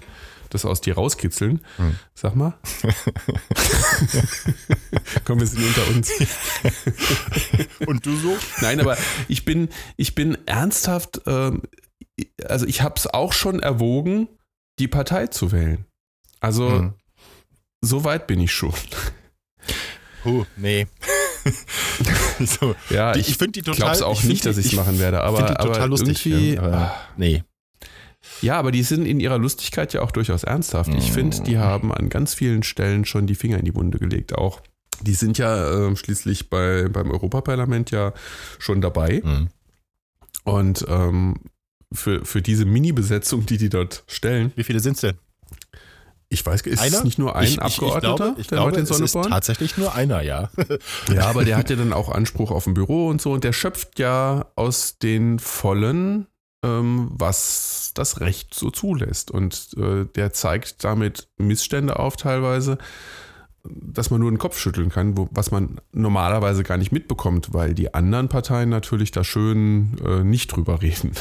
das 0.50 0.64
aus 0.64 0.81
dir 0.81 0.95
rauskitzeln. 0.95 1.61
Hm. 1.76 1.99
Sag 2.14 2.35
mal. 2.37 2.55
Komm, 5.25 5.40
wir 5.40 5.47
sind 5.47 5.62
unter 5.64 5.87
uns. 5.88 6.11
Und 7.87 8.05
du 8.07 8.17
so? 8.17 8.37
Nein, 8.61 8.81
aber 8.81 8.97
ich 9.28 9.45
bin, 9.45 9.69
ich 9.97 10.14
bin 10.14 10.37
ernsthaft, 10.47 11.21
ähm, 11.26 11.62
also 12.45 12.67
ich 12.67 12.83
habe 12.83 12.95
es 12.97 13.07
auch 13.07 13.33
schon 13.33 13.61
erwogen, 13.61 14.28
die 14.78 14.88
Partei 14.88 15.26
zu 15.28 15.52
wählen. 15.52 15.85
Also 16.40 16.71
Hm. 16.71 16.95
so 17.81 18.05
weit 18.05 18.26
bin 18.26 18.40
ich 18.40 18.52
schon. 18.52 18.73
Puh, 20.23 20.45
nee. 20.57 20.87
so. 22.40 22.75
Ja, 22.90 23.12
Die- 23.12 23.21
ich, 23.21 23.31
ich 23.31 23.37
finde 23.38 23.52
die 23.52 23.62
total. 23.62 23.76
glaube 23.76 23.93
es 23.95 24.02
auch 24.02 24.21
ich 24.23 24.28
nicht, 24.28 24.47
dass 24.47 24.57
die- 24.57 24.61
ich 24.62 24.67
es 24.69 24.73
machen 24.75 24.99
werde. 24.99 25.21
Aber, 25.23 25.38
die 25.43 25.57
aber 25.57 25.73
total 25.73 25.88
lustig. 25.88 26.26
irgendwie, 26.26 26.55
ja, 26.55 26.62
aber, 26.62 26.76
ah, 26.76 27.00
nee. 27.17 27.43
Ja, 28.43 28.59
aber 28.59 28.73
die 28.73 28.83
sind 28.83 29.07
in 29.07 29.21
ihrer 29.21 29.39
Lustigkeit 29.39 29.93
ja 29.93 30.03
auch 30.03 30.11
durchaus 30.11 30.43
ernsthaft. 30.45 30.91
Ich 30.95 31.11
Mhm. 31.11 31.15
finde, 31.15 31.41
die 31.43 31.59
haben 31.59 31.93
an 31.93 32.09
ganz 32.09 32.35
vielen 32.35 32.63
Stellen 32.63 33.05
schon 33.05 33.27
die 33.27 33.35
Finger 33.35 33.59
in 33.59 33.65
die 33.65 33.75
Wunde 33.75 33.99
gelegt. 33.99 34.35
Auch 34.37 34.61
die 35.01 35.15
sind 35.15 35.39
ja 35.39 35.89
äh, 35.89 35.97
schließlich 35.97 36.51
bei, 36.51 36.89
beim 36.89 37.11
Europaparlament 37.11 37.91
ja 37.91 38.13
schon 38.59 38.81
dabei. 38.81 39.23
Mhm. 39.25 39.49
Und 40.45 40.85
ähm, 40.89 41.37
für, 41.93 42.25
für 42.25 42.43
diese 42.43 42.65
Mini-Besetzung, 42.65 43.47
die 43.47 43.59
die 43.59 43.69
dort 43.69 44.03
stellen, 44.09 44.53
Wie 44.57 44.65
viele 44.65 44.81
sind's 44.81 45.01
denn? 45.01 45.17
ich 46.31 46.45
weiß, 46.45 46.61
ist 46.63 46.81
Einer? 46.81 46.99
es 46.99 47.05
nicht 47.05 47.19
nur 47.19 47.37
ein 47.37 47.45
ich, 47.45 47.53
ich, 47.55 47.61
Abgeordneter, 47.63 48.13
ich 48.13 48.17
glaube, 48.17 48.41
ich 48.41 48.47
der 48.49 48.59
glaube 48.59 48.81
es 48.81 48.91
ist 48.91 49.13
Sonneborn? 49.13 49.31
tatsächlich 49.33 49.79
nur 49.79 49.95
einer, 49.95 50.21
ja. 50.21 50.51
Ja, 51.15 51.27
aber 51.27 51.45
der 51.47 51.57
hat 51.57 51.71
ja 51.71 51.77
dann 51.77 51.95
auch 51.95 52.11
Anspruch 52.11 52.51
auf 52.51 52.67
ein 52.67 52.75
Büro 52.75 53.09
und 53.09 53.23
so 53.23 53.33
und 53.33 53.45
der 53.45 53.55
schöpft 53.55 53.99
ja 53.99 54.47
aus 54.55 54.99
den 54.99 55.39
vollen 55.39 56.27
was 56.62 57.93
das 57.95 58.21
Recht 58.21 58.55
so 58.55 58.71
zulässt. 58.71 59.31
Und 59.31 59.71
äh, 59.77 60.07
der 60.07 60.33
zeigt 60.33 60.85
damit 60.85 61.29
Missstände 61.38 61.99
auf 61.99 62.17
teilweise, 62.17 62.79
dass 63.65 64.11
man 64.11 64.21
nur 64.21 64.31
den 64.31 64.38
Kopf 64.38 64.59
schütteln 64.59 64.88
kann, 64.88 65.17
wo, 65.17 65.29
was 65.31 65.50
man 65.50 65.81
normalerweise 65.93 66.62
gar 66.62 66.79
nicht 66.79 66.93
mitbekommt, 66.93 67.53
weil 67.53 67.75
die 67.75 67.95
anderen 67.95 68.29
Parteien 68.29 68.69
natürlich 68.69 69.11
da 69.11 69.25
schön 69.25 69.97
äh, 70.05 70.25
nicht 70.25 70.49
drüber 70.49 70.81
reden. 70.83 71.12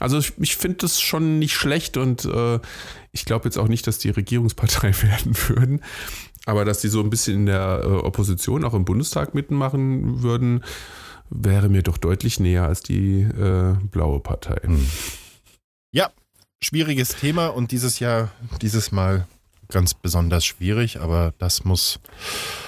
Also 0.00 0.18
ich, 0.18 0.34
ich 0.38 0.56
finde 0.56 0.78
das 0.78 1.00
schon 1.00 1.38
nicht 1.38 1.54
schlecht 1.54 1.96
und 1.96 2.24
äh, 2.24 2.60
ich 3.12 3.24
glaube 3.24 3.46
jetzt 3.46 3.58
auch 3.58 3.68
nicht, 3.68 3.86
dass 3.86 3.98
die 3.98 4.10
Regierungspartei 4.10 4.92
werden 5.02 5.36
würden. 5.48 5.80
Aber 6.46 6.64
dass 6.64 6.80
die 6.80 6.88
so 6.88 7.00
ein 7.00 7.10
bisschen 7.10 7.36
in 7.36 7.46
der 7.46 7.82
äh, 7.82 7.86
Opposition 7.86 8.64
auch 8.64 8.74
im 8.74 8.84
Bundestag 8.84 9.34
mitmachen 9.34 10.22
würden, 10.22 10.62
wäre 11.30 11.68
mir 11.68 11.82
doch 11.82 11.98
deutlich 11.98 12.40
näher 12.40 12.64
als 12.64 12.82
die 12.82 13.22
äh, 13.22 13.74
blaue 13.90 14.20
Partei. 14.20 14.60
Ja, 15.92 16.10
schwieriges 16.62 17.16
Thema 17.16 17.48
und 17.48 17.70
dieses 17.72 17.98
Jahr, 17.98 18.30
dieses 18.60 18.92
Mal 18.92 19.26
ganz 19.70 19.92
besonders 19.92 20.46
schwierig, 20.46 20.98
aber 21.00 21.34
das 21.38 21.64
muss. 21.64 22.00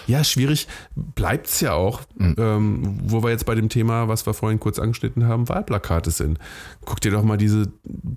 Ja, 0.06 0.22
schwierig 0.22 0.68
bleibt 0.94 1.46
es 1.46 1.60
ja 1.60 1.72
auch, 1.72 2.02
Mhm. 2.16 2.34
ähm, 2.38 2.98
wo 3.04 3.22
wir 3.22 3.30
jetzt 3.30 3.46
bei 3.46 3.54
dem 3.54 3.70
Thema, 3.70 4.08
was 4.08 4.26
wir 4.26 4.34
vorhin 4.34 4.60
kurz 4.60 4.78
angeschnitten 4.78 5.26
haben, 5.26 5.48
Wahlplakate 5.48 6.10
sind. 6.10 6.38
Guck 6.84 7.00
dir 7.00 7.10
doch 7.10 7.22
mal 7.22 7.38
diese 7.38 7.72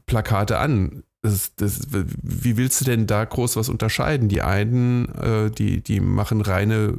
Plakate 0.06 0.58
an. 0.58 1.04
Das, 1.22 1.56
das, 1.56 1.88
wie 1.92 2.58
willst 2.58 2.82
du 2.82 2.86
denn 2.86 3.08
da 3.08 3.24
groß 3.24 3.56
was 3.56 3.70
unterscheiden? 3.70 4.28
Die 4.28 4.42
einen, 4.42 5.08
äh, 5.16 5.50
die, 5.50 5.82
die 5.82 6.02
machen 6.02 6.42
reine 6.42 6.98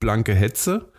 blanke 0.00 0.34
Hetze 0.34 0.90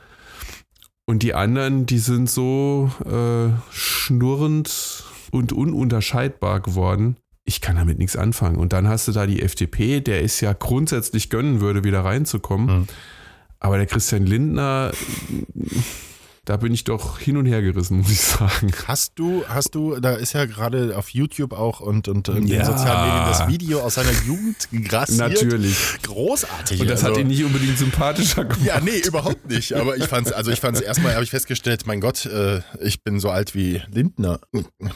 und 1.07 1.23
die 1.23 1.33
anderen, 1.33 1.85
die 1.85 1.99
sind 1.99 2.29
so 2.29 2.91
äh, 3.05 3.49
schnurrend 3.71 5.05
und 5.31 5.53
ununterscheidbar 5.53 6.59
geworden. 6.59 7.15
Ich 7.45 7.61
kann 7.61 7.77
damit 7.77 7.97
nichts 7.97 8.17
anfangen. 8.17 8.57
Und 8.57 8.73
dann 8.73 8.89
hast 8.89 9.07
du 9.07 9.13
da 9.13 9.25
die 9.25 9.41
FDP, 9.41 10.01
der 10.01 10.21
es 10.23 10.41
ja 10.41 10.51
grundsätzlich 10.51 11.29
gönnen 11.29 11.61
würde, 11.61 11.85
wieder 11.85 12.03
reinzukommen. 12.03 12.79
Mhm. 12.79 12.87
Aber 13.59 13.77
der 13.77 13.85
Christian 13.85 14.25
Lindner, 14.25 14.91
da 16.47 16.55
bin 16.55 16.73
ich 16.73 16.85
doch 16.85 17.19
hin 17.19 17.35
und 17.35 17.45
her 17.45 17.61
gerissen, 17.61 17.97
muss 17.97 18.09
ich 18.09 18.21
sagen. 18.21 18.71
Hast 18.87 19.11
du, 19.15 19.43
hast 19.49 19.75
du, 19.75 19.99
da 19.99 20.13
ist 20.13 20.31
ja 20.31 20.45
gerade 20.45 20.97
auf 20.97 21.09
YouTube 21.09 21.51
auch 21.51 21.81
und, 21.81 22.07
und 22.07 22.29
in 22.29 22.47
Ja. 22.47 22.59
den 22.59 22.65
sozialen 22.65 23.09
Medien 23.09 23.25
das 23.27 23.47
Video 23.49 23.81
aus 23.81 23.95
seiner 23.95 24.13
Jugend 24.25 24.69
grassiert. 24.87 25.19
Natürlich. 25.33 25.97
Großartig. 26.03 26.79
Und 26.79 26.89
das 26.89 27.03
also. 27.03 27.15
hat 27.15 27.21
ihn 27.21 27.27
nicht 27.27 27.43
unbedingt 27.43 27.77
sympathischer 27.77 28.45
gemacht. 28.45 28.65
Ja, 28.65 28.79
nee, 28.79 28.99
überhaupt 29.05 29.49
nicht. 29.49 29.73
Aber 29.73 29.97
ich 29.97 30.05
fand's, 30.05 30.31
also 30.31 30.49
ich 30.49 30.61
fand's 30.61 30.79
erstmal, 30.79 31.15
habe 31.15 31.23
ich 31.25 31.31
festgestellt, 31.31 31.85
mein 31.85 31.99
Gott, 31.99 32.25
äh, 32.25 32.61
ich 32.79 33.03
bin 33.03 33.19
so 33.19 33.29
alt 33.29 33.53
wie 33.53 33.81
Lindner. 33.91 34.39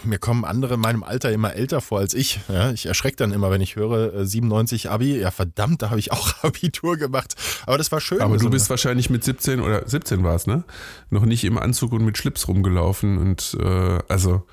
Mir 0.05 0.20
kommen 0.20 0.46
andere 0.46 0.75
in 0.75 0.79
meinem 0.79 1.03
Alter 1.03 1.34
immer 1.34 1.53
älter 1.53 1.81
vor 1.81 2.00
als 2.00 2.13
ich. 2.13 2.39
Ja, 2.48 2.72
ich 2.72 2.86
erschrecke 2.86 3.17
dann 3.17 3.34
immer, 3.34 3.51
wenn 3.51 3.60
ich 3.60 3.75
höre 3.75 4.13
äh, 4.13 4.25
97 4.25 4.89
Abi. 4.89 5.20
Ja, 5.20 5.31
verdammt, 5.31 5.81
da 5.81 5.89
habe 5.89 6.00
ich 6.00 6.13
auch 6.13 6.34
Abitur 6.43 6.96
gemacht. 6.96 7.36
Aber 7.65 7.77
das 7.77 7.91
war 7.91 8.00
schön. 8.00 8.22
Aber 8.22 8.38
du 8.38 8.50
bist 8.50 8.70
wahrscheinlich 8.70 9.10
mit 9.10 9.25
17 9.25 9.60
oder 9.60 9.86
17 9.86 10.24
war 10.24 10.36
es, 10.36 10.48
ne? 10.48 10.63
Noch 11.10 11.25
nicht 11.25 11.40
im 11.43 11.57
Anzug 11.57 11.91
und 11.93 12.05
mit 12.05 12.17
Schlips 12.17 12.48
rumgelaufen 12.48 13.17
und 13.17 13.57
äh, 13.60 14.00
also 14.07 14.45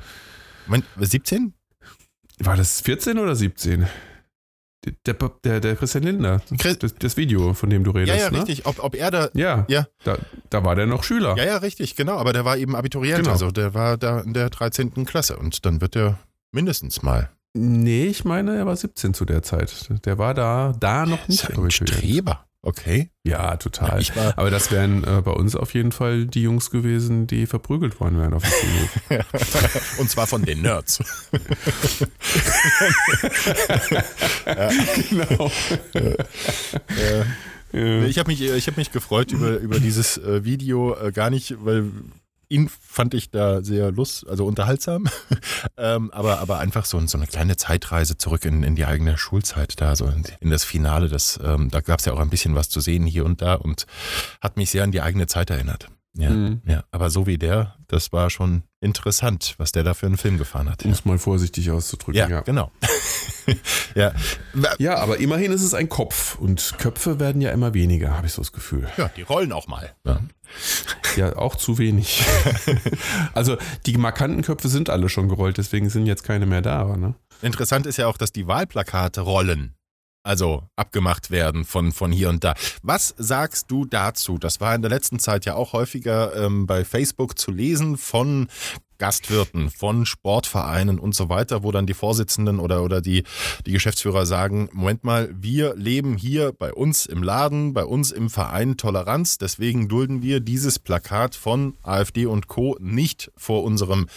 Moment, 0.67 0.85
17? 0.99 1.55
war 2.41 2.57
das 2.57 2.81
14 2.83 3.19
oder 3.19 3.35
17? 3.35 3.87
Der, 5.05 5.15
der, 5.45 5.61
der 5.61 5.77
Christian 5.77 6.05
Lindner, 6.05 6.41
Chris- 6.57 6.79
das, 6.79 6.95
das 6.95 7.17
Video, 7.17 7.53
von 7.53 7.69
dem 7.69 7.83
du 7.85 7.91
Ja, 7.93 7.99
redest, 7.99 8.19
ja, 8.21 8.31
ne? 8.31 8.39
richtig. 8.39 8.65
Ob, 8.65 8.79
ob 8.83 8.95
er 8.95 9.11
da. 9.11 9.29
Ja, 9.35 9.67
Ja. 9.69 9.87
Da, 10.05 10.17
da 10.51 10.65
war 10.65 10.77
der 10.77 10.87
noch 10.87 11.03
Schüler. 11.03 11.37
Ja, 11.37 11.45
ja, 11.45 11.57
richtig, 11.59 11.97
genau. 11.97 12.17
Aber 12.17 12.33
der 12.33 12.45
war 12.45 12.57
eben 12.57 12.77
Abiturient. 12.77 13.19
Genau. 13.19 13.33
Also 13.33 13.51
der 13.51 13.75
war 13.75 13.99
da 13.99 14.21
in 14.21 14.35
der 14.35 14.51
13. 14.51 15.05
Klasse. 15.05 15.37
Und 15.37 15.67
dann 15.67 15.81
wird 15.81 15.97
er 15.97 16.19
mindestens 16.53 17.03
mal. 17.03 17.29
Nee, 17.55 18.07
ich 18.07 18.25
meine, 18.25 18.57
er 18.57 18.67
war 18.67 18.77
17 18.77 19.15
zu 19.15 19.25
der 19.25 19.43
Zeit. 19.43 19.89
Der 20.05 20.17
war 20.17 20.33
da, 20.33 20.73
da 20.79 21.07
noch 21.07 21.23
Ist 21.29 21.49
nicht. 21.49 21.57
ja 21.57 21.63
ein. 21.63 21.71
Streber. 21.73 22.47
Okay. 22.69 23.09
Ja, 23.25 23.57
total. 23.57 24.03
War- 24.15 24.37
Aber 24.37 24.51
das 24.51 24.71
wären 24.71 25.03
äh, 25.03 25.23
bei 25.23 25.31
uns 25.31 25.57
auf 25.57 25.73
jeden 25.73 25.91
Fall 25.91 26.27
die 26.27 26.43
Jungs 26.43 26.71
gewesen, 26.71 27.27
die 27.27 27.47
verprügelt 27.47 27.99
worden 27.99 28.19
wären 28.19 28.35
auf 28.35 28.43
dem 28.43 28.51
Schulhof. 29.09 29.97
Und 29.99 30.11
zwar 30.11 30.27
von 30.27 30.45
den 30.45 30.61
Nerds. 30.61 30.99
genau. 35.09 35.51
Ja. 37.73 38.05
Ich 38.05 38.19
habe 38.19 38.29
mich, 38.31 38.43
ich 38.43 38.67
hab 38.67 38.77
mich 38.77 38.93
gefreut 38.93 39.33
über, 39.33 39.57
über 39.57 39.81
dieses 39.81 40.19
äh, 40.19 40.45
Video, 40.45 40.95
äh, 40.95 41.11
gar 41.11 41.31
nicht, 41.31 41.57
weil 41.65 41.87
ihn 42.49 42.69
fand 42.69 43.15
ich 43.15 43.31
da 43.31 43.63
sehr 43.63 43.93
lust, 43.93 44.27
also 44.27 44.47
unterhaltsam, 44.47 45.09
ähm, 45.77 46.11
aber, 46.13 46.39
aber 46.41 46.59
einfach 46.59 46.85
so, 46.85 47.05
so 47.07 47.19
eine 47.19 47.27
kleine 47.27 47.57
Zeitreise 47.57 48.17
zurück 48.17 48.45
in, 48.45 48.63
in 48.63 48.75
die 48.75 48.87
eigene 48.87 49.19
Schulzeit 49.19 49.81
da, 49.81 49.97
so 49.97 50.07
in, 50.07 50.25
in 50.41 50.51
das 50.51 50.65
Finale. 50.65 51.09
Das, 51.09 51.39
ähm, 51.43 51.71
da 51.71 51.81
gab 51.81 51.99
es 51.99 52.07
ja 52.07 52.13
auch 52.13 52.21
ein 52.21 52.31
bisschen 52.31 52.55
was 52.55 52.69
zu 52.69 52.81
sehen 52.81 53.07
hier 53.07 53.25
und 53.25 53.43
da 53.43 53.55
und 53.55 53.87
hat 54.41 54.57
mich 54.57 54.71
sehr 54.71 54.85
an 54.85 54.93
die 54.93 55.03
eigene 55.03 55.27
Zeit 55.27 55.51
erinnert. 55.51 55.89
Ja, 56.21 56.31
Mhm. 56.31 56.61
ja, 56.67 56.83
aber 56.91 57.11
so 57.11 57.27
wie 57.29 57.39
der, 57.39 57.77
das 57.87 58.13
war 58.13 58.29
schon 58.29 58.65
interessant, 58.81 59.55
was 59.59 59.71
der 59.71 59.85
da 59.85 59.95
für 59.95 60.07
einen 60.07 60.17
Film 60.17 60.37
gefahren 60.37 60.69
hat. 60.69 60.85
Um 60.85 60.91
es 60.91 61.05
mal 61.05 61.17
vorsichtig 61.19 61.71
auszudrücken. 61.71 62.19
Ja, 62.19 62.29
Ja. 62.29 62.41
genau. 62.41 62.73
ja. 63.95 64.13
ja, 64.79 64.97
aber 64.99 65.19
immerhin 65.19 65.53
ist 65.53 65.63
es 65.63 65.75
ein 65.75 65.89
Kopf 65.89 66.37
und 66.39 66.75
Köpfe 66.79 67.21
werden 67.21 67.41
ja 67.41 67.53
immer 67.53 67.73
weniger, 67.73 68.17
habe 68.17 68.27
ich 68.27 68.33
so 68.33 68.43
das 68.43 68.53
Gefühl. 68.53 68.89
ja, 68.97 69.09
die 69.17 69.23
rollen 69.23 69.53
auch 69.53 69.69
mal. 69.69 69.95
Ja. 70.05 70.21
Ja, 71.17 71.37
auch 71.37 71.55
zu 71.55 71.79
wenig. 71.79 72.25
also 73.35 73.57
die 73.87 73.97
markanten 73.97 74.43
Köpfe 74.43 74.69
sind 74.69 74.91
alle 74.91 75.09
schon 75.09 75.29
gerollt, 75.29 75.59
deswegen 75.59 75.89
sind 75.91 76.07
jetzt 76.07 76.25
keine 76.25 76.47
mehr 76.47 76.63
da. 76.63 76.97
Ne? 76.97 77.15
Interessant 77.43 77.87
ist 77.87 77.97
ja 77.97 78.07
auch, 78.09 78.17
dass 78.17 78.33
die 78.33 78.47
Wahlplakate 78.49 79.21
rollen. 79.21 79.75
Also 80.29 80.63
abgemacht 80.77 81.31
werden 81.31 81.65
von, 81.65 81.91
von 81.91 82.13
hier 82.13 82.29
und 82.29 82.45
da. 82.45 82.53
Was 82.83 83.15
sagst 83.17 83.71
du 83.71 83.87
dazu? 83.87 84.37
Das 84.37 84.61
war 84.61 84.75
in 84.75 84.83
der 84.83 84.91
letzten 84.91 85.19
Zeit 85.19 85.47
ja 85.47 85.55
auch 85.55 85.73
häufiger 85.73 86.37
ähm, 86.37 86.67
bei 86.67 86.85
Facebook 86.85 87.39
zu 87.39 87.51
lesen 87.51 87.97
von 87.97 88.49
Gastwirten, 88.99 89.71
von 89.71 90.07
Sportvereinen 90.07 90.99
und 90.99 91.15
so 91.15 91.29
weiter, 91.29 91.63
wo 91.63 91.73
dann 91.73 91.87
die 91.87 91.95
Vorsitzenden 91.95 92.59
oder, 92.59 92.83
oder 92.83 93.01
die, 93.01 93.25
die 93.67 93.73
Geschäftsführer 93.73 94.27
sagen, 94.27 94.69
Moment 94.73 95.05
mal, 95.05 95.31
wir 95.33 95.75
leben 95.77 96.17
hier 96.17 96.53
bei 96.53 96.73
uns 96.73 97.07
im 97.07 97.23
Laden, 97.23 97.75
bei 97.75 97.85
uns 97.85 98.11
im 98.11 98.29
Verein 98.31 98.77
Toleranz, 98.77 99.39
deswegen 99.39 99.89
dulden 99.89 100.23
wir 100.23 100.41
dieses 100.41 100.79
Plakat 100.79 101.35
von 101.35 101.75
AfD 101.83 102.27
und 102.27 102.49
Co. 102.49 102.77
nicht 102.81 103.31
vor 103.37 103.65
unserem, 103.65 104.09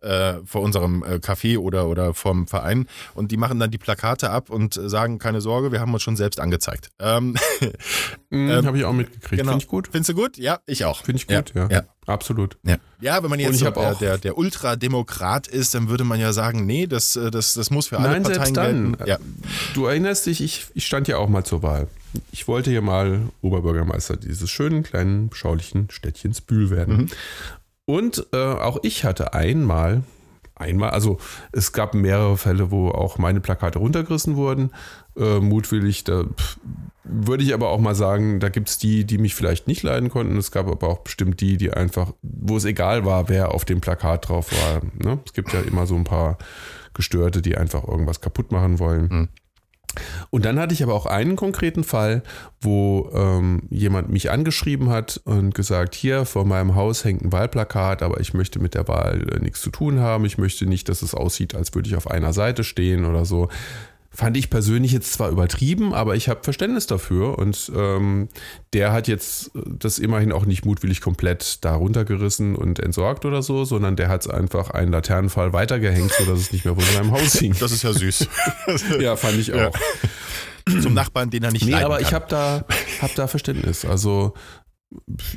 äh, 0.00 0.34
vor 0.44 0.62
unserem 0.62 1.02
äh, 1.02 1.16
Café 1.16 1.58
oder, 1.58 1.88
oder 1.88 2.14
vom 2.14 2.46
Verein 2.46 2.86
und 3.14 3.30
die 3.30 3.36
machen 3.36 3.58
dann 3.58 3.70
die 3.70 3.78
Plakate 3.78 4.30
ab 4.30 4.50
und 4.50 4.74
sagen, 4.74 5.18
keine 5.18 5.40
Sorge, 5.40 5.72
wir 5.72 5.80
haben 5.80 5.92
uns 5.92 6.02
schon 6.02 6.16
selbst 6.16 6.40
angezeigt. 6.40 6.90
Ähm, 6.98 7.36
Mhm, 8.32 8.50
Ähm, 8.50 8.66
habe 8.66 8.78
ich 8.78 8.84
auch 8.84 8.92
mitgekriegt. 8.92 9.40
genau. 9.42 9.52
Finde 9.52 9.64
ich 9.64 9.68
gut. 9.68 9.88
Findest 9.92 10.08
du 10.08 10.14
gut? 10.14 10.38
Ja, 10.38 10.60
ich 10.66 10.84
auch. 10.84 11.04
Finde 11.04 11.18
ich 11.18 11.26
gut, 11.26 11.52
ja. 11.54 11.68
ja. 11.68 11.82
Absolut. 12.06 12.56
Ja, 12.64 12.78
ja 13.00 13.22
wenn 13.22 13.30
man 13.30 13.38
jetzt 13.38 13.58
so 13.58 13.70
der, 13.70 13.94
der, 13.94 14.18
der 14.18 14.38
Ultrademokrat 14.38 15.46
ist, 15.46 15.74
dann 15.74 15.88
würde 15.88 16.04
man 16.04 16.18
ja 16.18 16.32
sagen, 16.32 16.66
nee, 16.66 16.86
das, 16.86 17.14
äh, 17.14 17.30
das, 17.30 17.54
das 17.54 17.70
muss 17.70 17.88
für 17.88 17.98
alle 17.98 18.08
Nein, 18.08 18.22
Parteien 18.22 18.54
selbst 18.54 18.56
dann. 18.56 18.96
gelten. 18.96 19.08
Ja. 19.08 19.18
Du 19.74 19.86
erinnerst 19.86 20.26
dich, 20.26 20.40
ich, 20.40 20.66
ich 20.74 20.86
stand 20.86 21.08
ja 21.08 21.18
auch 21.18 21.28
mal 21.28 21.44
zur 21.44 21.62
Wahl. 21.62 21.88
Ich 22.30 22.48
wollte 22.48 22.70
hier 22.70 22.82
mal 22.82 23.20
Oberbürgermeister 23.40 24.16
dieses 24.16 24.50
schönen, 24.50 24.82
kleinen, 24.82 25.28
beschaulichen 25.28 25.88
Städtchens 25.90 26.40
Bühl 26.40 26.70
werden. 26.70 26.96
Mhm. 26.96 27.08
Und 27.84 28.26
äh, 28.32 28.36
auch 28.36 28.78
ich 28.82 29.04
hatte 29.04 29.34
einmal, 29.34 30.02
einmal, 30.54 30.90
also 30.90 31.18
es 31.52 31.72
gab 31.72 31.94
mehrere 31.94 32.36
Fälle, 32.36 32.70
wo 32.70 32.88
auch 32.88 33.18
meine 33.18 33.40
Plakate 33.40 33.78
runtergerissen 33.78 34.36
wurden. 34.36 34.70
Äh, 35.16 35.40
mutwillig, 35.40 36.04
da 36.04 36.24
pff, 36.24 36.58
würde 37.04 37.44
ich 37.44 37.52
aber 37.52 37.68
auch 37.68 37.80
mal 37.80 37.94
sagen, 37.94 38.40
da 38.40 38.48
gibt 38.48 38.68
es 38.68 38.78
die, 38.78 39.04
die 39.04 39.18
mich 39.18 39.34
vielleicht 39.34 39.66
nicht 39.66 39.82
leiden 39.82 40.08
konnten. 40.08 40.36
Es 40.36 40.50
gab 40.50 40.68
aber 40.68 40.88
auch 40.88 40.98
bestimmt 41.00 41.40
die, 41.40 41.56
die 41.56 41.72
einfach, 41.72 42.12
wo 42.22 42.56
es 42.56 42.64
egal 42.64 43.04
war, 43.04 43.28
wer 43.28 43.52
auf 43.52 43.64
dem 43.64 43.80
Plakat 43.80 44.28
drauf 44.28 44.50
war. 44.52 44.82
Ne? 45.04 45.18
Es 45.26 45.32
gibt 45.32 45.52
ja 45.52 45.60
immer 45.60 45.86
so 45.86 45.94
ein 45.96 46.04
paar 46.04 46.38
Gestörte, 46.94 47.42
die 47.42 47.56
einfach 47.56 47.86
irgendwas 47.86 48.20
kaputt 48.20 48.52
machen 48.52 48.78
wollen. 48.78 49.08
Mhm. 49.10 49.28
Und 50.30 50.46
dann 50.46 50.58
hatte 50.58 50.72
ich 50.72 50.82
aber 50.82 50.94
auch 50.94 51.06
einen 51.06 51.36
konkreten 51.36 51.84
Fall, 51.84 52.22
wo 52.60 53.10
ähm, 53.14 53.64
jemand 53.68 54.08
mich 54.08 54.30
angeschrieben 54.30 54.88
hat 54.88 55.20
und 55.24 55.54
gesagt, 55.54 55.94
hier 55.94 56.24
vor 56.24 56.46
meinem 56.46 56.74
Haus 56.74 57.04
hängt 57.04 57.22
ein 57.22 57.32
Wahlplakat, 57.32 58.02
aber 58.02 58.20
ich 58.20 58.32
möchte 58.32 58.58
mit 58.58 58.74
der 58.74 58.88
Wahl 58.88 59.28
äh, 59.30 59.38
nichts 59.40 59.60
zu 59.60 59.70
tun 59.70 60.00
haben. 60.00 60.24
Ich 60.24 60.38
möchte 60.38 60.64
nicht, 60.66 60.88
dass 60.88 61.02
es 61.02 61.14
aussieht, 61.14 61.54
als 61.54 61.74
würde 61.74 61.88
ich 61.88 61.96
auf 61.96 62.10
einer 62.10 62.32
Seite 62.32 62.64
stehen 62.64 63.04
oder 63.04 63.26
so. 63.26 63.48
Fand 64.14 64.36
ich 64.36 64.50
persönlich 64.50 64.92
jetzt 64.92 65.12
zwar 65.14 65.30
übertrieben, 65.30 65.94
aber 65.94 66.14
ich 66.16 66.28
habe 66.28 66.42
Verständnis 66.42 66.86
dafür 66.86 67.38
und 67.38 67.72
ähm, 67.74 68.28
der 68.74 68.92
hat 68.92 69.08
jetzt 69.08 69.50
das 69.54 69.98
immerhin 69.98 70.32
auch 70.32 70.44
nicht 70.44 70.66
mutwillig 70.66 71.00
komplett 71.00 71.64
da 71.64 71.74
runtergerissen 71.74 72.54
und 72.54 72.78
entsorgt 72.78 73.24
oder 73.24 73.40
so, 73.42 73.64
sondern 73.64 73.96
der 73.96 74.08
hat 74.10 74.20
es 74.22 74.28
einfach 74.28 74.68
einen 74.70 74.92
Laternenfall 74.92 75.54
weitergehängt, 75.54 76.12
sodass 76.12 76.40
es 76.40 76.52
nicht 76.52 76.66
mehr 76.66 76.74
vor 76.74 76.84
seinem 76.84 77.10
Haus 77.10 77.32
hing. 77.38 77.54
Das 77.58 77.72
ist 77.72 77.82
ja 77.84 77.92
süß. 77.94 78.28
Ja, 79.00 79.16
fand 79.16 79.38
ich 79.38 79.46
Ja. 79.48 79.68
auch. 79.68 79.74
Zum 80.82 80.92
Nachbarn, 80.94 81.30
den 81.30 81.42
er 81.42 81.50
nicht 81.52 81.64
Nee, 81.64 81.74
aber 81.74 82.00
ich 82.02 82.12
habe 82.12 82.26
da, 82.28 82.64
hab 83.00 83.14
da 83.14 83.26
Verständnis. 83.26 83.84
Also, 83.84 84.34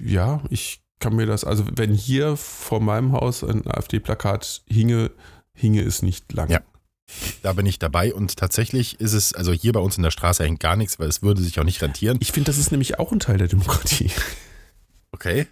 ja, 0.03 0.41
ich 0.50 0.82
kann 1.00 1.15
mir 1.15 1.25
das, 1.25 1.44
also 1.44 1.63
wenn 1.75 1.94
hier 1.94 2.36
vor 2.38 2.82
meinem 2.82 3.13
Haus 3.13 3.44
ein 3.44 3.65
AfD-Plakat 3.65 4.63
hinge, 4.67 5.12
hinge 5.53 5.82
es 5.82 6.01
nicht 6.01 6.32
lang. 6.34 6.50
Ja. 6.50 6.60
Da 7.43 7.53
bin 7.53 7.65
ich 7.65 7.77
dabei 7.79 8.13
und 8.13 8.35
tatsächlich 8.38 9.00
ist 9.00 9.13
es, 9.13 9.33
also 9.33 9.51
hier 9.53 9.71
bei 9.74 9.79
uns 9.79 9.97
in 9.97 10.03
der 10.03 10.12
Straße 10.12 10.43
hängt 10.43 10.59
gar 10.59 10.75
nichts, 10.75 10.97
weil 11.00 11.07
es 11.07 11.21
würde 11.21 11.41
sich 11.41 11.59
auch 11.59 11.63
nicht 11.63 11.81
rentieren. 11.81 12.17
Ich 12.19 12.31
finde, 12.31 12.50
das 12.50 12.57
ist 12.57 12.71
nämlich 12.71 12.97
auch 13.00 13.12
ein 13.12 13.19
Teil 13.19 13.38
der 13.38 13.47
Demokratie. 13.47 14.12
Okay. 15.12 15.47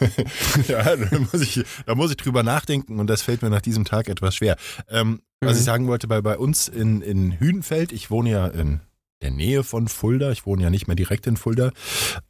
ja, 0.68 0.96
da 0.96 1.18
muss, 1.18 1.40
ich, 1.40 1.64
da 1.86 1.94
muss 1.94 2.10
ich 2.10 2.16
drüber 2.18 2.42
nachdenken 2.42 3.00
und 3.00 3.06
das 3.08 3.22
fällt 3.22 3.42
mir 3.42 3.50
nach 3.50 3.60
diesem 3.62 3.84
Tag 3.84 4.08
etwas 4.08 4.36
schwer. 4.36 4.56
Ähm, 4.88 5.22
was 5.40 5.54
Mhm. 5.54 5.58
ich 5.58 5.64
sagen 5.64 5.86
wollte, 5.88 6.06
bei, 6.06 6.20
bei 6.20 6.38
uns 6.38 6.68
in, 6.68 7.00
in 7.02 7.32
Hühnfeld, 7.32 7.90
ich 7.90 8.10
wohne 8.10 8.30
ja 8.30 8.46
in 8.46 8.80
der 9.22 9.30
Nähe 9.30 9.62
von 9.64 9.88
Fulda, 9.88 10.30
ich 10.32 10.44
wohne 10.46 10.64
ja 10.64 10.70
nicht 10.70 10.86
mehr 10.88 10.96
direkt 10.96 11.26
in 11.26 11.36
Fulda, 11.36 11.70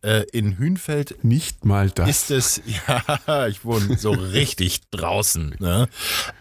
äh, 0.03 0.25
in 0.33 0.57
Hühnfeld 0.59 1.25
Nicht 1.25 1.65
mal 1.65 1.91
das. 1.91 2.09
ist 2.09 2.31
es, 2.31 2.63
ja, 3.27 3.47
ich 3.49 3.65
wohne 3.65 3.97
so 3.99 4.13
richtig 4.13 4.83
draußen. 4.91 5.57
Ne? 5.59 5.89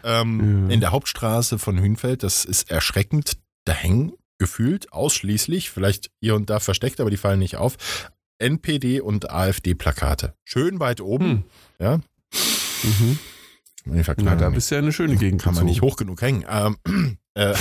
Ähm, 0.04 0.68
Ja. 0.68 0.74
In 0.74 0.80
der 0.82 0.92
Hauptstraße 0.92 1.58
von 1.58 1.78
Hühnfeld, 1.80 2.24
das 2.24 2.46
ist 2.46 2.70
erschreckend. 2.70 3.34
Da 3.66 3.74
hängen 3.74 4.14
gefühlt 4.38 4.92
ausschließlich, 4.92 5.70
vielleicht 5.70 6.10
hier 6.20 6.36
und 6.36 6.50
da 6.50 6.60
versteckt, 6.60 7.00
aber 7.00 7.10
die 7.12 7.18
fallen 7.18 7.40
nicht 7.40 7.58
auf, 7.58 7.78
NPD 8.40 9.00
und 9.02 9.30
AfD-Plakate. 9.30 10.34
Schön 10.44 10.80
weit 10.80 11.00
oben. 11.02 11.26
Hm. 11.26 11.44
Ja, 11.80 12.00
Mhm. 12.84 13.20
Na, 13.86 14.36
da 14.36 14.50
bist 14.50 14.70
du 14.70 14.76
ja 14.76 14.82
eine 14.82 14.92
schöne 14.92 15.16
Gegend 15.16 15.42
kann 15.42 15.56
man 15.56 15.66
nicht 15.66 15.82
hoch 15.82 15.96
genug 15.96 16.22
hängen. 16.22 16.46
Ähm, 16.50 16.78
äh, 17.34 17.54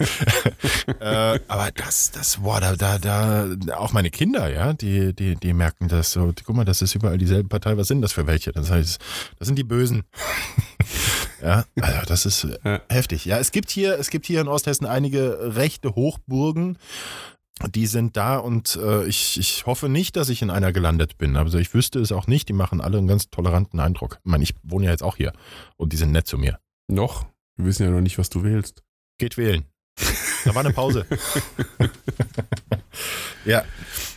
äh, 1.00 1.38
aber 1.48 1.70
das, 1.74 2.10
das, 2.10 2.38
boah, 2.38 2.60
da, 2.60 2.74
da, 2.76 2.98
da, 2.98 3.48
auch 3.76 3.92
meine 3.92 4.10
Kinder, 4.10 4.50
ja, 4.50 4.72
die, 4.72 5.14
die, 5.14 5.36
die 5.36 5.52
merken 5.52 5.88
das 5.88 6.12
so. 6.12 6.32
Guck 6.44 6.56
mal, 6.56 6.64
das 6.64 6.82
ist 6.82 6.94
überall 6.94 7.18
dieselbe 7.18 7.48
Partei. 7.48 7.76
Was 7.76 7.88
sind 7.88 8.02
das 8.02 8.12
für 8.12 8.26
welche? 8.26 8.52
Das 8.52 8.70
heißt, 8.70 9.00
das 9.38 9.46
sind 9.46 9.56
die 9.56 9.64
Bösen. 9.64 10.02
ja, 11.42 11.64
also 11.80 12.06
das 12.06 12.26
ist 12.26 12.44
äh, 12.44 12.58
Ja. 12.64 12.80
heftig. 12.88 13.24
Ja, 13.24 13.38
es 13.38 13.52
gibt 13.52 13.70
hier, 13.70 13.98
es 13.98 14.10
gibt 14.10 14.26
hier 14.26 14.40
in 14.40 14.48
Osthessen 14.48 14.86
einige 14.86 15.54
rechte 15.56 15.94
Hochburgen. 15.94 16.78
Die 17.74 17.86
sind 17.86 18.16
da 18.16 18.38
und 18.38 18.76
äh, 18.82 19.04
ich, 19.04 19.38
ich 19.38 19.66
hoffe 19.66 19.90
nicht, 19.90 20.16
dass 20.16 20.30
ich 20.30 20.40
in 20.40 20.48
einer 20.48 20.72
gelandet 20.72 21.18
bin. 21.18 21.36
Also 21.36 21.58
ich 21.58 21.74
wüsste 21.74 21.98
es 22.00 22.10
auch 22.10 22.26
nicht. 22.26 22.48
Die 22.48 22.54
machen 22.54 22.80
alle 22.80 22.96
einen 22.96 23.06
ganz 23.06 23.28
toleranten 23.28 23.80
Eindruck. 23.80 24.18
Ich 24.24 24.30
meine, 24.30 24.44
ich 24.44 24.54
wohne 24.62 24.86
ja 24.86 24.92
jetzt 24.92 25.02
auch 25.02 25.16
hier 25.16 25.32
und 25.76 25.92
die 25.92 25.98
sind 25.98 26.10
nett 26.12 26.26
zu 26.26 26.38
mir. 26.38 26.58
Noch? 26.88 27.26
Wir 27.56 27.66
wissen 27.66 27.82
ja 27.84 27.90
noch 27.90 28.00
nicht, 28.00 28.16
was 28.16 28.30
du 28.30 28.42
wählst. 28.44 28.82
Geht 29.18 29.36
wählen. 29.36 29.66
Da 30.44 30.54
war 30.54 30.64
eine 30.64 30.72
Pause. 30.72 31.04
ja, 33.44 33.64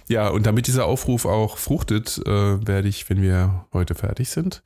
Ja, 0.08 0.30
und 0.30 0.46
damit 0.46 0.68
dieser 0.68 0.86
Aufruf 0.86 1.26
auch 1.26 1.58
fruchtet, 1.58 2.18
äh, 2.26 2.66
werde 2.68 2.88
ich, 2.88 3.10
wenn 3.10 3.22
wir 3.22 3.66
heute 3.74 3.96
fertig 3.96 4.30
sind, 4.30 4.62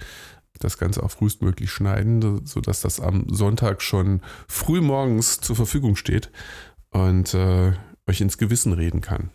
das 0.59 0.77
Ganze 0.79 1.03
auch 1.03 1.11
frühestmöglich 1.11 1.71
schneiden, 1.71 2.21
so- 2.21 2.41
sodass 2.43 2.81
das 2.81 2.99
am 2.99 3.25
Sonntag 3.29 3.81
schon 3.81 4.21
früh 4.47 4.81
morgens 4.81 5.39
zur 5.39 5.55
Verfügung 5.55 5.95
steht 5.95 6.31
und 6.89 7.33
äh, 7.35 7.73
euch 8.07 8.21
ins 8.21 8.37
Gewissen 8.39 8.73
reden 8.73 9.01
kann. 9.01 9.29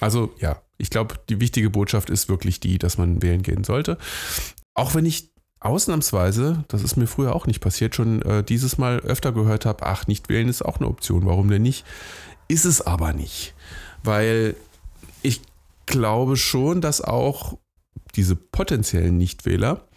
Also 0.00 0.32
ja, 0.38 0.62
ich 0.76 0.90
glaube, 0.90 1.16
die 1.28 1.40
wichtige 1.40 1.70
Botschaft 1.70 2.10
ist 2.10 2.28
wirklich 2.28 2.60
die, 2.60 2.78
dass 2.78 2.98
man 2.98 3.20
wählen 3.22 3.42
gehen 3.42 3.64
sollte. 3.64 3.98
Auch 4.74 4.94
wenn 4.94 5.06
ich 5.06 5.32
ausnahmsweise, 5.60 6.64
das 6.68 6.82
ist 6.82 6.96
mir 6.96 7.06
früher 7.06 7.34
auch 7.34 7.46
nicht 7.46 7.60
passiert, 7.60 7.94
schon 7.94 8.22
äh, 8.22 8.44
dieses 8.44 8.78
Mal 8.78 9.00
öfter 9.00 9.32
gehört 9.32 9.66
habe, 9.66 9.86
ach, 9.86 10.06
nicht 10.06 10.28
wählen 10.28 10.48
ist 10.48 10.64
auch 10.64 10.78
eine 10.78 10.88
Option, 10.88 11.26
warum 11.26 11.50
denn 11.50 11.62
nicht? 11.62 11.84
Ist 12.48 12.64
es 12.64 12.80
aber 12.80 13.12
nicht, 13.12 13.54
weil 14.02 14.56
ich 15.22 15.42
glaube 15.86 16.36
schon, 16.36 16.80
dass 16.80 17.00
auch 17.00 17.58
diese 18.14 18.36
potenziellen 18.36 19.16
Nichtwähler 19.16 19.88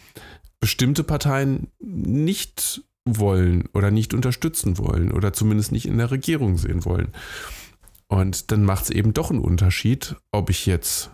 bestimmte 0.60 1.04
Parteien 1.04 1.68
nicht 1.80 2.82
wollen 3.04 3.68
oder 3.74 3.90
nicht 3.90 4.14
unterstützen 4.14 4.78
wollen 4.78 5.10
oder 5.12 5.32
zumindest 5.32 5.72
nicht 5.72 5.86
in 5.86 5.98
der 5.98 6.10
Regierung 6.10 6.56
sehen 6.56 6.84
wollen. 6.84 7.12
Und 8.06 8.52
dann 8.52 8.64
macht 8.64 8.84
es 8.84 8.90
eben 8.90 9.14
doch 9.14 9.30
einen 9.30 9.40
Unterschied, 9.40 10.16
ob 10.30 10.50
ich 10.50 10.66
jetzt 10.66 11.10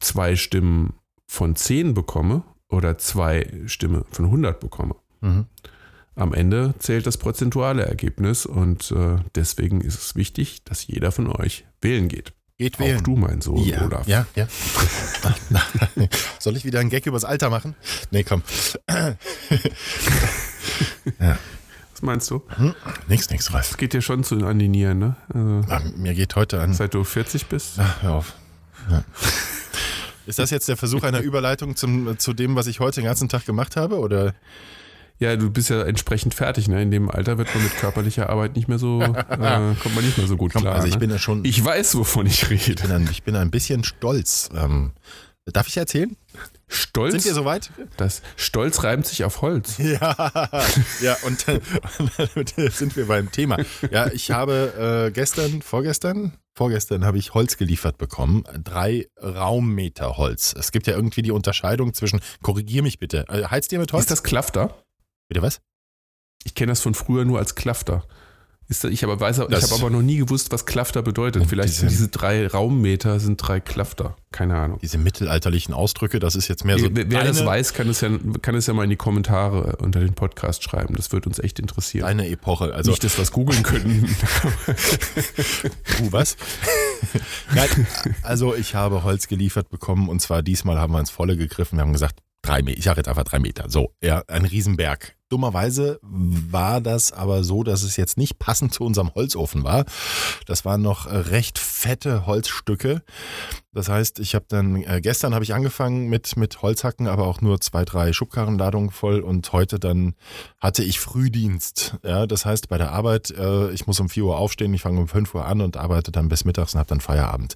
zwei 0.00 0.36
Stimmen 0.36 0.94
von 1.26 1.56
zehn 1.56 1.94
bekomme 1.94 2.42
oder 2.74 2.98
zwei 2.98 3.50
Stimmen 3.66 4.04
von 4.10 4.26
100 4.26 4.60
bekomme. 4.60 4.94
Mhm. 5.20 5.46
Am 6.16 6.32
Ende 6.32 6.74
zählt 6.78 7.06
das 7.06 7.16
prozentuale 7.16 7.84
Ergebnis 7.86 8.46
und 8.46 8.92
äh, 8.92 9.16
deswegen 9.34 9.80
ist 9.80 10.00
es 10.00 10.14
wichtig, 10.14 10.62
dass 10.64 10.86
jeder 10.86 11.10
von 11.10 11.26
euch 11.28 11.64
wählen 11.80 12.06
geht. 12.08 12.32
geht 12.56 12.76
Auch 12.76 12.80
wählen. 12.80 13.02
du, 13.02 13.16
mein 13.16 13.40
Sohn, 13.40 13.64
ja, 13.64 13.82
Olaf. 13.84 14.06
ja, 14.06 14.24
ja. 14.36 14.46
Soll 16.38 16.56
ich 16.56 16.64
wieder 16.64 16.78
einen 16.78 16.90
Gag 16.90 17.06
übers 17.06 17.24
Alter 17.24 17.50
machen? 17.50 17.74
Nee, 18.12 18.22
komm. 18.22 18.42
Was 21.18 22.02
meinst 22.02 22.30
du? 22.30 22.42
Nix, 23.08 23.30
nix, 23.30 23.52
Ralf. 23.52 23.70
Es 23.72 23.76
geht 23.76 23.92
dir 23.92 24.02
schon 24.02 24.24
zu 24.24 24.36
an 24.46 24.58
die 24.58 24.68
Nieren, 24.68 24.98
ne? 24.98 25.16
Also, 25.32 25.62
Ah, 25.72 25.80
Mir 25.96 26.14
geht 26.14 26.36
heute 26.36 26.60
an. 26.60 26.74
seit 26.74 26.94
du 26.94 27.04
40 27.04 27.46
bist. 27.46 27.74
Ach, 27.78 28.02
hör 28.02 28.12
auf. 28.14 28.34
Ja. 28.90 29.04
Ist 30.26 30.38
das 30.38 30.50
jetzt 30.50 30.68
der 30.68 30.76
Versuch 30.76 31.02
einer 31.02 31.20
Überleitung 31.22 31.76
zum, 31.76 32.18
zu 32.18 32.32
dem, 32.32 32.56
was 32.56 32.66
ich 32.66 32.80
heute 32.80 33.00
den 33.00 33.06
ganzen 33.06 33.28
Tag 33.28 33.44
gemacht 33.46 33.76
habe? 33.76 33.98
Oder? 33.98 34.34
Ja, 35.18 35.36
du 35.36 35.50
bist 35.50 35.70
ja 35.70 35.82
entsprechend 35.82 36.34
fertig, 36.34 36.66
ne? 36.66 36.82
In 36.82 36.90
dem 36.90 37.08
Alter 37.10 37.38
wird 37.38 37.54
man 37.54 37.62
mit 37.62 37.76
körperlicher 37.76 38.28
Arbeit 38.30 38.56
nicht 38.56 38.68
mehr 38.68 38.78
so, 38.78 39.00
äh, 39.02 39.74
kommt 39.80 39.94
man 39.94 40.04
nicht 40.04 40.18
mehr 40.18 40.26
so 40.26 40.36
gut 40.36 40.52
klar. 40.52 40.74
also 40.74 40.88
ich 40.88 40.94
ne? 40.94 41.00
bin 41.00 41.10
ja 41.10 41.18
schon. 41.18 41.44
ich 41.44 41.64
weiß, 41.64 41.96
wovon 41.96 42.26
ich 42.26 42.48
bin 42.48 42.58
rede. 42.58 42.92
ein, 42.92 43.08
ich 43.10 43.22
bin 43.22 43.36
ein 43.36 43.50
bisschen 43.50 43.84
stolz. 43.84 44.48
Ähm, 44.54 44.92
darf 45.46 45.68
ich 45.68 45.76
erzählen? 45.76 46.16
Stolz, 46.68 47.12
Sind 47.12 47.24
wir 47.24 47.34
soweit? 47.34 47.70
das 47.96 48.22
Stolz 48.36 48.82
reimt 48.82 49.06
sich 49.06 49.24
auf 49.24 49.42
Holz. 49.42 49.78
Ja, 49.78 50.32
ja 51.00 51.16
und, 51.24 51.46
äh, 51.48 51.60
damit 52.32 52.54
sind 52.74 52.96
wir 52.96 53.06
beim 53.06 53.30
Thema. 53.30 53.58
Ja, 53.90 54.08
ich 54.08 54.30
habe 54.30 55.06
äh, 55.08 55.12
gestern, 55.12 55.62
vorgestern, 55.62 56.32
vorgestern 56.54 57.04
habe 57.04 57.18
ich 57.18 57.34
Holz 57.34 57.56
geliefert 57.56 57.98
bekommen. 57.98 58.44
Drei 58.62 59.08
Raummeter 59.20 60.16
Holz. 60.16 60.54
Es 60.58 60.72
gibt 60.72 60.86
ja 60.86 60.94
irgendwie 60.94 61.22
die 61.22 61.32
Unterscheidung 61.32 61.92
zwischen, 61.94 62.20
korrigier 62.42 62.82
mich 62.82 62.98
bitte, 62.98 63.26
äh, 63.28 63.44
heizt 63.44 63.72
ihr 63.72 63.78
mit 63.78 63.92
Holz? 63.92 64.04
Ist 64.04 64.10
das 64.10 64.22
Klafter? 64.22 64.74
bitte 65.28 65.42
was? 65.42 65.60
Ich 66.44 66.54
kenne 66.54 66.72
das 66.72 66.80
von 66.80 66.94
früher 66.94 67.24
nur 67.24 67.38
als 67.38 67.54
Klafter. 67.54 68.06
Ist 68.66 68.82
ich 68.84 69.04
aber 69.04 69.20
weiß, 69.20 69.40
ich 69.40 69.42
habe 69.44 69.74
aber 69.74 69.90
noch 69.90 70.00
nie 70.00 70.16
gewusst, 70.16 70.50
was 70.50 70.64
Klafter 70.64 71.02
bedeutet. 71.02 71.44
Vielleicht 71.46 71.68
diese- 71.68 71.80
sind 71.80 71.90
diese 71.90 72.08
drei 72.08 72.46
Raummeter 72.46 73.20
sind 73.20 73.36
drei 73.36 73.60
Klafter. 73.60 74.16
Keine 74.32 74.56
Ahnung. 74.56 74.78
Diese 74.80 74.96
mittelalterlichen 74.96 75.74
Ausdrücke, 75.74 76.18
das 76.18 76.34
ist 76.34 76.48
jetzt 76.48 76.64
mehr 76.64 76.78
so. 76.78 76.88
wer 76.90 77.10
wer 77.10 77.24
das 77.24 77.36
deine- 77.36 77.48
weiß, 77.50 77.74
kann 77.74 77.88
es, 77.90 78.00
ja, 78.00 78.08
kann 78.40 78.54
es 78.54 78.66
ja 78.66 78.72
mal 78.72 78.84
in 78.84 78.90
die 78.90 78.96
Kommentare 78.96 79.76
unter 79.76 80.00
den 80.00 80.14
Podcast 80.14 80.62
schreiben. 80.62 80.94
Das 80.96 81.12
wird 81.12 81.26
uns 81.26 81.38
echt 81.38 81.58
interessieren. 81.58 82.06
Eine 82.06 82.26
Epoche. 82.28 82.72
Also, 82.74 82.90
Nicht, 82.90 83.04
dass 83.04 83.18
wir 83.18 83.22
es 83.22 83.32
googeln 83.32 83.62
können. 83.62 84.16
uh, 86.00 86.12
was? 86.12 86.36
Nein, 87.54 87.86
also, 88.22 88.54
ich 88.54 88.74
habe 88.74 89.02
Holz 89.04 89.28
geliefert 89.28 89.68
bekommen 89.70 90.08
und 90.08 90.20
zwar 90.20 90.42
diesmal 90.42 90.78
haben 90.78 90.92
wir 90.94 91.00
ins 91.00 91.10
Volle 91.10 91.36
gegriffen. 91.36 91.76
Wir 91.78 91.82
haben 91.82 91.92
gesagt, 91.92 92.18
drei 92.44 92.62
Meter. 92.62 92.78
Ich 92.78 92.84
sage 92.84 92.98
jetzt 92.98 93.08
einfach 93.08 93.24
drei 93.24 93.38
Meter. 93.38 93.68
So, 93.68 93.94
ja, 94.02 94.22
ein 94.28 94.44
Riesenberg. 94.44 95.16
Dummerweise 95.30 95.98
war 96.02 96.80
das 96.80 97.12
aber 97.12 97.42
so, 97.42 97.64
dass 97.64 97.82
es 97.82 97.96
jetzt 97.96 98.18
nicht 98.18 98.38
passend 98.38 98.72
zu 98.72 98.84
unserem 98.84 99.14
Holzofen 99.14 99.64
war. 99.64 99.84
Das 100.46 100.64
waren 100.64 100.82
noch 100.82 101.06
recht 101.10 101.58
fette 101.58 102.26
Holzstücke. 102.26 103.02
Das 103.72 103.88
heißt, 103.88 104.20
ich 104.20 104.34
habe 104.36 104.44
dann, 104.48 104.82
äh, 104.82 105.00
gestern 105.02 105.34
habe 105.34 105.42
ich 105.42 105.54
angefangen 105.54 106.08
mit, 106.08 106.36
mit 106.36 106.62
Holzhacken, 106.62 107.08
aber 107.08 107.26
auch 107.26 107.40
nur 107.40 107.60
zwei, 107.60 107.84
drei 107.84 108.12
Schubkarrenladungen 108.12 108.90
voll 108.90 109.20
und 109.20 109.52
heute 109.52 109.80
dann 109.80 110.14
hatte 110.60 110.84
ich 110.84 111.00
Frühdienst. 111.00 111.96
Ja, 112.04 112.26
das 112.26 112.46
heißt, 112.46 112.68
bei 112.68 112.78
der 112.78 112.92
Arbeit, 112.92 113.32
äh, 113.32 113.70
ich 113.72 113.88
muss 113.88 113.98
um 113.98 114.08
4 114.08 114.24
Uhr 114.24 114.38
aufstehen, 114.38 114.72
ich 114.74 114.82
fange 114.82 115.00
um 115.00 115.08
5 115.08 115.34
Uhr 115.34 115.46
an 115.46 115.60
und 115.60 115.76
arbeite 115.76 116.12
dann 116.12 116.28
bis 116.28 116.44
mittags 116.44 116.74
und 116.74 116.78
habe 116.78 116.88
dann 116.88 117.00
Feierabend. 117.00 117.54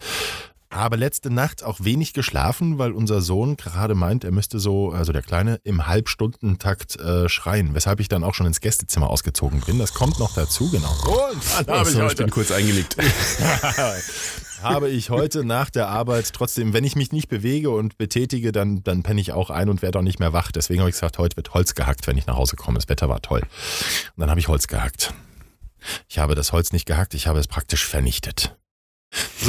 Habe 0.71 0.97
letzte 0.97 1.31
Nacht 1.31 1.63
auch 1.63 1.79
wenig 1.81 2.13
geschlafen, 2.13 2.77
weil 2.77 2.93
unser 2.93 3.23
Sohn 3.23 3.57
gerade 3.57 3.95
meint, 3.95 4.25
er 4.25 4.33
müsste 4.33 4.59
so, 4.59 4.91
also 4.91 5.13
der 5.13 5.23
Kleine, 5.23 5.61
im 5.65 5.87
Halbstundentakt 5.87 7.01
äh, 7.01 7.27
schreien, 7.31 7.75
weshalb 7.75 8.01
ich 8.01 8.09
dann 8.09 8.23
auch 8.23 8.35
schon 8.35 8.47
ins 8.47 8.61
Gästezimmer 8.61 9.09
ausgezogen 9.09 9.63
bin. 9.63 9.79
Das 9.79 9.95
kommt 9.95 10.19
noch 10.19 10.35
dazu, 10.35 10.71
genau. 10.71 10.91
Und 10.91 11.67
dann 11.67 11.79
habe 11.79 11.91
ich 11.91 11.97
ich 11.97 12.17
bin 12.17 12.29
kurz 12.29 12.51
eingelegt. 12.51 12.97
habe 14.63 14.91
ich 14.91 15.09
heute 15.09 15.43
nach 15.43 15.71
der 15.71 15.89
Arbeit 15.89 16.35
trotzdem, 16.35 16.75
wenn 16.75 16.85
ich 16.85 16.97
mich 16.97 17.13
nicht 17.13 17.29
bewege 17.29 17.71
und 17.71 17.97
betätige, 17.97 18.53
dann, 18.53 18.83
dann 18.85 19.03
penne 19.03 19.23
ich 19.23 19.33
auch 19.33 19.49
ein 19.49 19.71
und 19.71 19.81
werde 19.81 19.99
auch 19.99 20.03
nicht 20.03 20.21
mehr 20.21 20.35
wach. 20.35 20.53
Deswegen 20.53 20.81
habe 20.81 20.91
ich 20.91 20.97
gesagt, 20.97 21.17
heute 21.17 21.37
wird 21.39 21.55
Holz 21.55 21.75
gehackt, 21.75 22.07
wenn 22.07 22.19
ich 22.19 22.27
nach 22.27 22.37
Hause 22.37 22.57
komme. 22.57 22.79
Das 22.79 22.91
Wetter 22.91 23.09
war 23.09 23.23
toll. 23.23 23.41
Und 23.41 24.21
dann 24.21 24.29
habe 24.29 24.41
ich 24.41 24.49
Holz 24.49 24.69
gehackt. 24.69 25.15
Ich 26.09 26.19
habe 26.19 26.35
das 26.35 26.53
Holz 26.53 26.73
nicht 26.73 26.85
gehackt, 26.85 27.15
ich 27.15 27.27
habe 27.27 27.39
es 27.39 27.47
praktisch 27.47 27.87
vernichtet. 27.87 28.55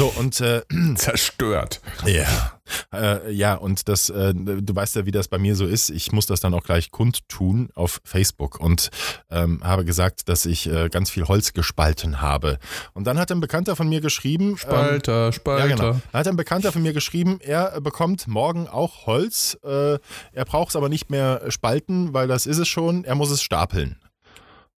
So, 0.00 0.10
und 0.16 0.40
äh, 0.40 0.62
Zerstört. 0.94 1.82
ja. 2.06 2.52
Äh, 2.90 3.32
ja, 3.32 3.52
und 3.52 3.86
das, 3.86 4.08
äh, 4.08 4.32
du 4.32 4.74
weißt 4.74 4.96
ja, 4.96 5.04
wie 5.04 5.10
das 5.10 5.28
bei 5.28 5.36
mir 5.36 5.54
so 5.54 5.66
ist. 5.66 5.90
Ich 5.90 6.10
muss 6.10 6.24
das 6.24 6.40
dann 6.40 6.54
auch 6.54 6.62
gleich 6.62 6.90
kundtun 6.90 7.68
auf 7.74 8.00
Facebook 8.02 8.58
und 8.60 8.88
ähm, 9.30 9.60
habe 9.62 9.84
gesagt, 9.84 10.30
dass 10.30 10.46
ich 10.46 10.72
äh, 10.72 10.88
ganz 10.88 11.10
viel 11.10 11.28
Holz 11.28 11.52
gespalten 11.52 12.22
habe. 12.22 12.58
Und 12.94 13.06
dann 13.06 13.18
hat 13.18 13.30
ein 13.30 13.40
Bekannter 13.40 13.76
von 13.76 13.90
mir 13.90 14.00
geschrieben. 14.00 14.56
Spalter, 14.56 15.26
ähm, 15.26 15.32
Spalter. 15.32 15.68
Ja, 15.68 15.76
genau. 15.76 16.00
Hat 16.14 16.26
ein 16.26 16.36
Bekannter 16.36 16.72
von 16.72 16.80
mir 16.80 16.94
geschrieben, 16.94 17.38
er 17.42 17.78
bekommt 17.82 18.26
morgen 18.26 18.68
auch 18.68 19.04
Holz. 19.04 19.58
Äh, 19.62 19.98
er 20.32 20.44
braucht 20.46 20.70
es 20.70 20.76
aber 20.76 20.88
nicht 20.88 21.10
mehr 21.10 21.42
spalten, 21.50 22.14
weil 22.14 22.26
das 22.26 22.46
ist 22.46 22.56
es 22.56 22.68
schon. 22.68 23.04
Er 23.04 23.16
muss 23.16 23.30
es 23.30 23.42
stapeln. 23.42 23.98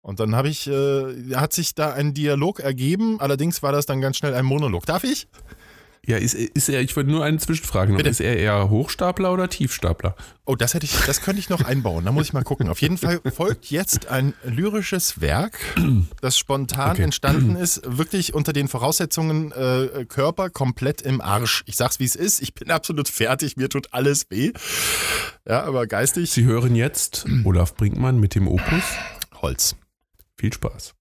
Und 0.02 0.18
dann 0.20 0.34
habe 0.34 0.48
ich, 0.48 0.66
äh, 0.66 1.34
hat 1.36 1.52
sich 1.52 1.74
da 1.74 1.92
ein 1.92 2.12
Dialog 2.12 2.58
ergeben. 2.60 3.20
Allerdings 3.20 3.62
war 3.62 3.72
das 3.72 3.86
dann 3.86 4.00
ganz 4.00 4.16
schnell 4.16 4.34
ein 4.34 4.44
Monolog. 4.44 4.84
Darf 4.84 5.04
ich? 5.04 5.28
Ja, 6.04 6.16
ist, 6.16 6.34
ist 6.34 6.68
er, 6.68 6.80
ich 6.80 6.96
wollte 6.96 7.12
nur 7.12 7.24
eine 7.24 7.38
Zwischenfrage 7.38 7.92
noch. 7.92 7.98
Bitte. 7.98 8.10
Ist 8.10 8.18
er 8.20 8.36
eher 8.36 8.68
Hochstapler 8.70 9.32
oder 9.32 9.48
Tiefstapler? 9.48 10.16
Oh, 10.44 10.56
das 10.56 10.74
hätte 10.74 10.84
ich, 10.84 10.96
das 11.06 11.20
könnte 11.20 11.38
ich 11.38 11.48
noch 11.48 11.64
einbauen. 11.64 12.04
Da 12.04 12.10
muss 12.10 12.26
ich 12.26 12.32
mal 12.32 12.42
gucken. 12.42 12.68
Auf 12.68 12.82
jeden 12.82 12.98
Fall 12.98 13.20
folgt 13.32 13.66
jetzt 13.70 14.08
ein 14.08 14.34
lyrisches 14.42 15.20
Werk, 15.20 15.56
das 16.20 16.36
spontan 16.36 16.90
Okay. 16.90 17.02
entstanden 17.04 17.54
ist, 17.54 17.82
wirklich 17.86 18.34
unter 18.34 18.52
den 18.52 18.66
Voraussetzungen 18.66 19.52
äh, 19.52 20.04
Körper 20.08 20.50
komplett 20.50 21.02
im 21.02 21.20
Arsch. 21.20 21.62
Ich 21.66 21.76
sag's 21.76 22.00
wie 22.00 22.04
es 22.04 22.16
ist. 22.16 22.42
Ich 22.42 22.52
bin 22.52 22.72
absolut 22.72 23.08
fertig. 23.08 23.56
Mir 23.56 23.68
tut 23.68 23.94
alles 23.94 24.26
weh. 24.28 24.50
Ja, 25.48 25.62
aber 25.62 25.86
geistig 25.86 26.32
Sie 26.32 26.42
hören 26.42 26.74
jetzt 26.74 27.26
Olaf 27.44 27.76
Brinkmann 27.76 28.18
mit 28.18 28.34
dem 28.34 28.48
Opus. 28.48 28.82
Holz. 29.40 29.76
Viel 30.42 30.52
Spaß. 30.52 30.94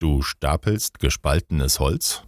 Du 0.00 0.22
stapelst 0.22 0.98
gespaltenes 1.00 1.80
Holz? 1.80 2.22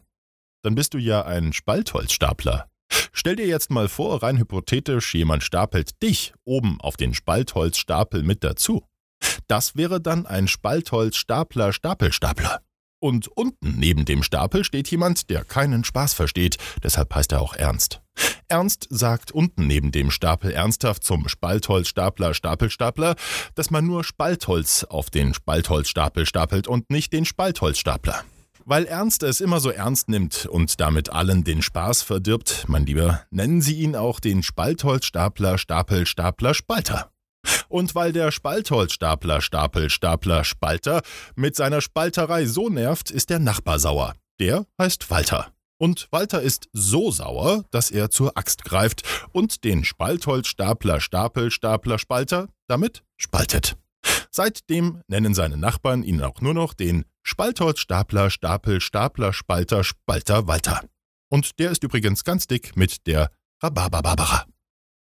Dann 0.63 0.75
bist 0.75 0.93
du 0.93 0.99
ja 0.99 1.25
ein 1.25 1.55
Spaltholzstapler. 1.55 2.69
Stell 3.15 3.37
dir 3.37 3.47
jetzt 3.47 3.71
mal 3.71 3.89
vor, 3.89 4.23
rein 4.23 4.37
hypothetisch, 4.37 5.15
jemand 5.15 5.43
stapelt 5.43 6.03
dich 6.03 6.35
oben 6.45 6.79
auf 6.83 6.99
den 6.99 7.15
Spaltholzstapel 7.15 8.23
mit 8.23 8.45
dazu. 8.45 8.85
Das 9.47 9.77
wäre 9.77 9.99
dann 9.99 10.27
ein 10.27 10.47
Spaltholzstapler-Stapelstapler. 10.47 12.61
Und 13.01 13.29
unten 13.29 13.79
neben 13.79 14.05
dem 14.05 14.23
Stapel 14.23 14.65
steht 14.65 14.89
jemand, 14.89 15.31
der 15.31 15.45
keinen 15.45 15.85
Spaß 15.85 16.15
versteht, 16.15 16.57
deshalb 16.83 17.15
heißt 17.15 17.33
er 17.33 17.41
auch 17.41 17.55
Ernst. 17.55 18.01
Ernst 18.49 18.89
sagt 18.91 19.31
unten 19.31 19.67
neben 19.67 19.93
dem 19.93 20.11
Stapel 20.11 20.51
ernsthaft 20.51 21.05
zum 21.05 21.29
Spaltholzstapler 21.29 22.35
Stapelstapler, 22.35 23.15
dass 23.55 23.71
man 23.71 23.87
nur 23.87 24.03
Spaltholz 24.03 24.85
auf 24.85 25.11
den 25.11 25.35
Spaltholzstapel 25.35 26.27
stapelt 26.27 26.67
und 26.67 26.91
nicht 26.91 27.13
den 27.13 27.25
Spaltholzstapler. 27.25 28.25
Weil 28.65 28.85
Ernst 28.85 29.23
es 29.23 29.41
immer 29.41 29.61
so 29.61 29.71
ernst 29.71 30.09
nimmt 30.09 30.45
und 30.47 30.81
damit 30.81 31.11
allen 31.11 31.45
den 31.45 31.63
Spaß 31.63 32.03
verdirbt, 32.03 32.65
mein 32.69 32.85
Lieber, 32.85 33.23
nennen 33.31 33.63
Sie 33.63 33.81
ihn 33.81 33.97
auch 33.97 34.21
den 34.21 34.43
Spaltholzstapler 34.43 35.57
Stapelstapler 35.57 36.53
Spalter. 36.53 37.11
Und 37.69 37.95
weil 37.95 38.13
der 38.13 38.31
Spaltholzstapler 38.31 39.41
Stapelstapler 39.41 40.45
Spalter 40.45 41.03
mit 41.35 41.57
seiner 41.57 41.81
Spalterei 41.81 42.47
so 42.47 42.69
nervt, 42.69 43.11
ist 43.11 43.31
der 43.31 43.39
Nachbar 43.39 43.79
sauer. 43.79 44.15
Der 44.41 44.67
heißt 44.81 45.11
Walter. 45.11 45.53
Und 45.79 46.09
Walter 46.11 46.43
ist 46.43 46.69
so 46.73 47.11
sauer, 47.11 47.65
dass 47.71 47.91
er 47.91 48.11
zur 48.11 48.37
Axt 48.37 48.65
greift 48.65 49.03
und 49.33 49.65
den 49.65 49.85
Spaltholzstapler 49.85 51.01
Stapelstapler 51.01 51.99
Spalter 51.99 52.49
damit 52.67 53.05
spaltet. 53.17 53.77
Seitdem 54.31 55.03
nennen 55.07 55.35
seine 55.35 55.57
Nachbarn 55.57 56.03
ihn 56.03 56.23
auch 56.23 56.41
nur 56.41 56.55
noch 56.55 56.75
den 56.75 57.05
Spaltholzstapler 57.23 58.31
Stapel 58.31 58.81
Stapler 58.81 59.33
Spalter 59.33 59.85
Spalter 59.85 60.47
Walter. 60.47 60.83
Und 61.29 61.59
der 61.59 61.71
ist 61.71 61.85
übrigens 61.85 62.25
ganz 62.25 62.47
dick 62.47 62.77
mit 62.77 63.07
der 63.07 63.31
Rhabarberbarbara. 63.63 64.47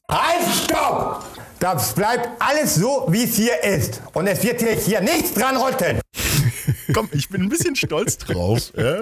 Halt, 0.10 0.56
stopp! 0.64 1.35
Das 1.60 1.94
bleibt 1.94 2.30
alles 2.40 2.76
so, 2.76 3.06
wie 3.10 3.24
es 3.24 3.36
hier 3.36 3.64
ist. 3.64 4.02
Und 4.14 4.28
es 4.28 4.44
wird 4.44 4.62
hier, 4.62 4.74
hier 4.76 5.02
nichts 5.02 5.34
dran 5.34 5.56
rütteln. 5.58 6.00
Komm, 6.94 7.10
ich 7.12 7.30
bin 7.30 7.42
ein 7.44 7.50
bisschen 7.50 7.76
stolz 7.76 8.18
drauf. 8.18 8.72
Ja? 8.78 9.02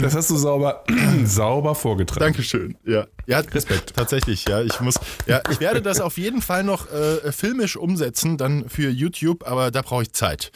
Das 0.00 0.14
hast 0.14 0.30
du 0.30 0.36
sauber, 0.36 0.84
sauber 1.24 1.74
vorgetragen. 1.74 2.20
Dankeschön. 2.26 2.76
Ja. 2.84 3.06
ja, 3.26 3.40
Respekt. 3.40 3.94
Tatsächlich, 3.96 4.44
ja. 4.46 4.62
Ich 4.62 4.80
muss, 4.80 4.96
ja, 5.26 5.40
ich 5.50 5.58
werde 5.60 5.82
das 5.82 6.00
auf 6.00 6.18
jeden 6.18 6.42
Fall 6.42 6.64
noch 6.64 6.90
äh, 6.92 7.32
filmisch 7.32 7.76
umsetzen, 7.76 8.36
dann 8.36 8.68
für 8.68 8.88
YouTube, 8.90 9.46
aber 9.46 9.70
da 9.70 9.82
brauche 9.82 10.02
ich 10.02 10.12
Zeit. 10.12 10.52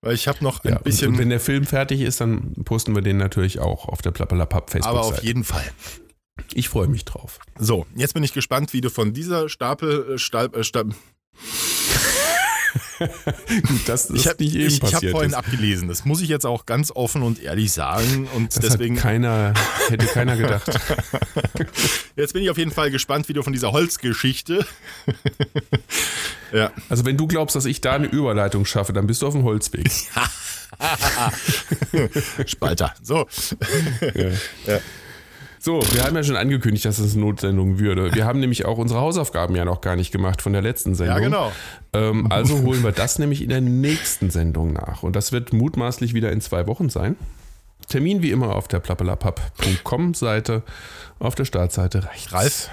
Weil 0.00 0.14
ich 0.14 0.26
habe 0.26 0.42
noch 0.42 0.64
ein 0.64 0.70
Ja, 0.70 0.76
und, 0.78 0.84
bisschen. 0.84 1.08
und 1.10 1.18
wenn 1.18 1.28
der 1.28 1.38
Film 1.38 1.64
fertig 1.64 2.00
ist, 2.00 2.20
dann 2.20 2.54
posten 2.64 2.94
wir 2.94 3.02
den 3.02 3.18
natürlich 3.18 3.60
auch 3.60 3.86
auf 3.88 4.02
der 4.02 4.10
Plappalapapp 4.10 4.70
aber 4.82 5.00
auf 5.00 5.06
Facebook-Seite. 5.06 5.26
jeden 5.26 5.44
Fall. 5.44 5.64
Ich 6.54 6.68
freue 6.68 6.88
mich 6.88 7.04
drauf. 7.04 7.38
So, 7.58 7.86
jetzt 7.94 8.14
bin 8.14 8.22
ich 8.22 8.32
gespannt, 8.32 8.72
wie 8.72 8.80
du 8.80 8.90
von 8.90 9.12
dieser 9.12 9.48
Stapel, 9.48 10.14
äh, 10.14 10.18
Stab, 10.18 10.56
äh, 10.56 10.64
Stab 10.64 10.88
Gut, 12.98 13.80
das 13.86 14.10
ich 14.10 14.28
habe 14.28 14.42
nicht 14.42 14.54
eben 14.54 14.66
ich, 14.66 14.76
ich 14.76 14.82
hab 14.82 14.92
passiert 14.92 15.12
vorhin 15.12 15.32
ist. 15.32 15.36
abgelesen. 15.36 15.88
Das 15.88 16.04
muss 16.04 16.20
ich 16.20 16.28
jetzt 16.28 16.46
auch 16.46 16.66
ganz 16.66 16.90
offen 16.90 17.22
und 17.22 17.42
ehrlich 17.42 17.72
sagen. 17.72 18.28
Und 18.34 18.54
Das 18.56 18.62
deswegen, 18.64 18.96
keiner, 18.96 19.52
hätte 19.88 20.06
keiner 20.06 20.36
gedacht. 20.36 20.70
jetzt 22.16 22.32
bin 22.32 22.42
ich 22.42 22.50
auf 22.50 22.58
jeden 22.58 22.70
Fall 22.70 22.90
gespannt, 22.90 23.28
wie 23.28 23.32
du 23.32 23.42
von 23.42 23.52
dieser 23.52 23.72
Holzgeschichte. 23.72 24.64
ja. 26.52 26.70
Also 26.88 27.04
wenn 27.04 27.16
du 27.16 27.26
glaubst, 27.26 27.56
dass 27.56 27.64
ich 27.64 27.80
da 27.80 27.94
eine 27.94 28.06
Überleitung 28.06 28.64
schaffe, 28.64 28.92
dann 28.92 29.06
bist 29.06 29.22
du 29.22 29.26
auf 29.26 29.34
dem 29.34 29.42
Holzweg. 29.42 29.90
Spalter. 32.46 32.94
So. 33.02 33.26
So, 35.64 35.80
wir 35.92 36.02
haben 36.02 36.16
ja 36.16 36.24
schon 36.24 36.34
angekündigt, 36.34 36.84
dass 36.86 36.98
es 36.98 37.12
eine 37.12 37.22
Notsendung 37.22 37.78
würde. 37.78 38.12
Wir 38.14 38.24
haben 38.24 38.40
nämlich 38.40 38.64
auch 38.64 38.78
unsere 38.78 39.00
Hausaufgaben 39.00 39.54
ja 39.54 39.64
noch 39.64 39.80
gar 39.80 39.94
nicht 39.94 40.10
gemacht 40.10 40.42
von 40.42 40.52
der 40.52 40.60
letzten 40.60 40.96
Sendung. 40.96 41.18
Ja, 41.18 41.22
genau. 41.22 41.52
Ähm, 41.92 42.26
also 42.32 42.62
holen 42.62 42.82
wir 42.82 42.90
das 42.90 43.20
nämlich 43.20 43.42
in 43.42 43.48
der 43.48 43.60
nächsten 43.60 44.30
Sendung 44.30 44.72
nach. 44.72 45.04
Und 45.04 45.14
das 45.14 45.30
wird 45.30 45.52
mutmaßlich 45.52 46.14
wieder 46.14 46.32
in 46.32 46.40
zwei 46.40 46.66
Wochen 46.66 46.88
sein. 46.88 47.14
Termin 47.86 48.22
wie 48.22 48.32
immer 48.32 48.56
auf 48.56 48.66
der 48.66 48.80
plappelapapp.com 48.80 50.14
Seite, 50.14 50.64
auf 51.20 51.36
der 51.36 51.44
Startseite 51.44 52.08
rechts. 52.08 52.32
Ralf? 52.32 52.70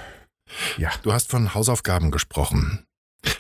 Ja. 0.77 0.89
Du 1.03 1.13
hast 1.13 1.29
von 1.29 1.53
Hausaufgaben 1.53 2.09
gesprochen. 2.09 2.83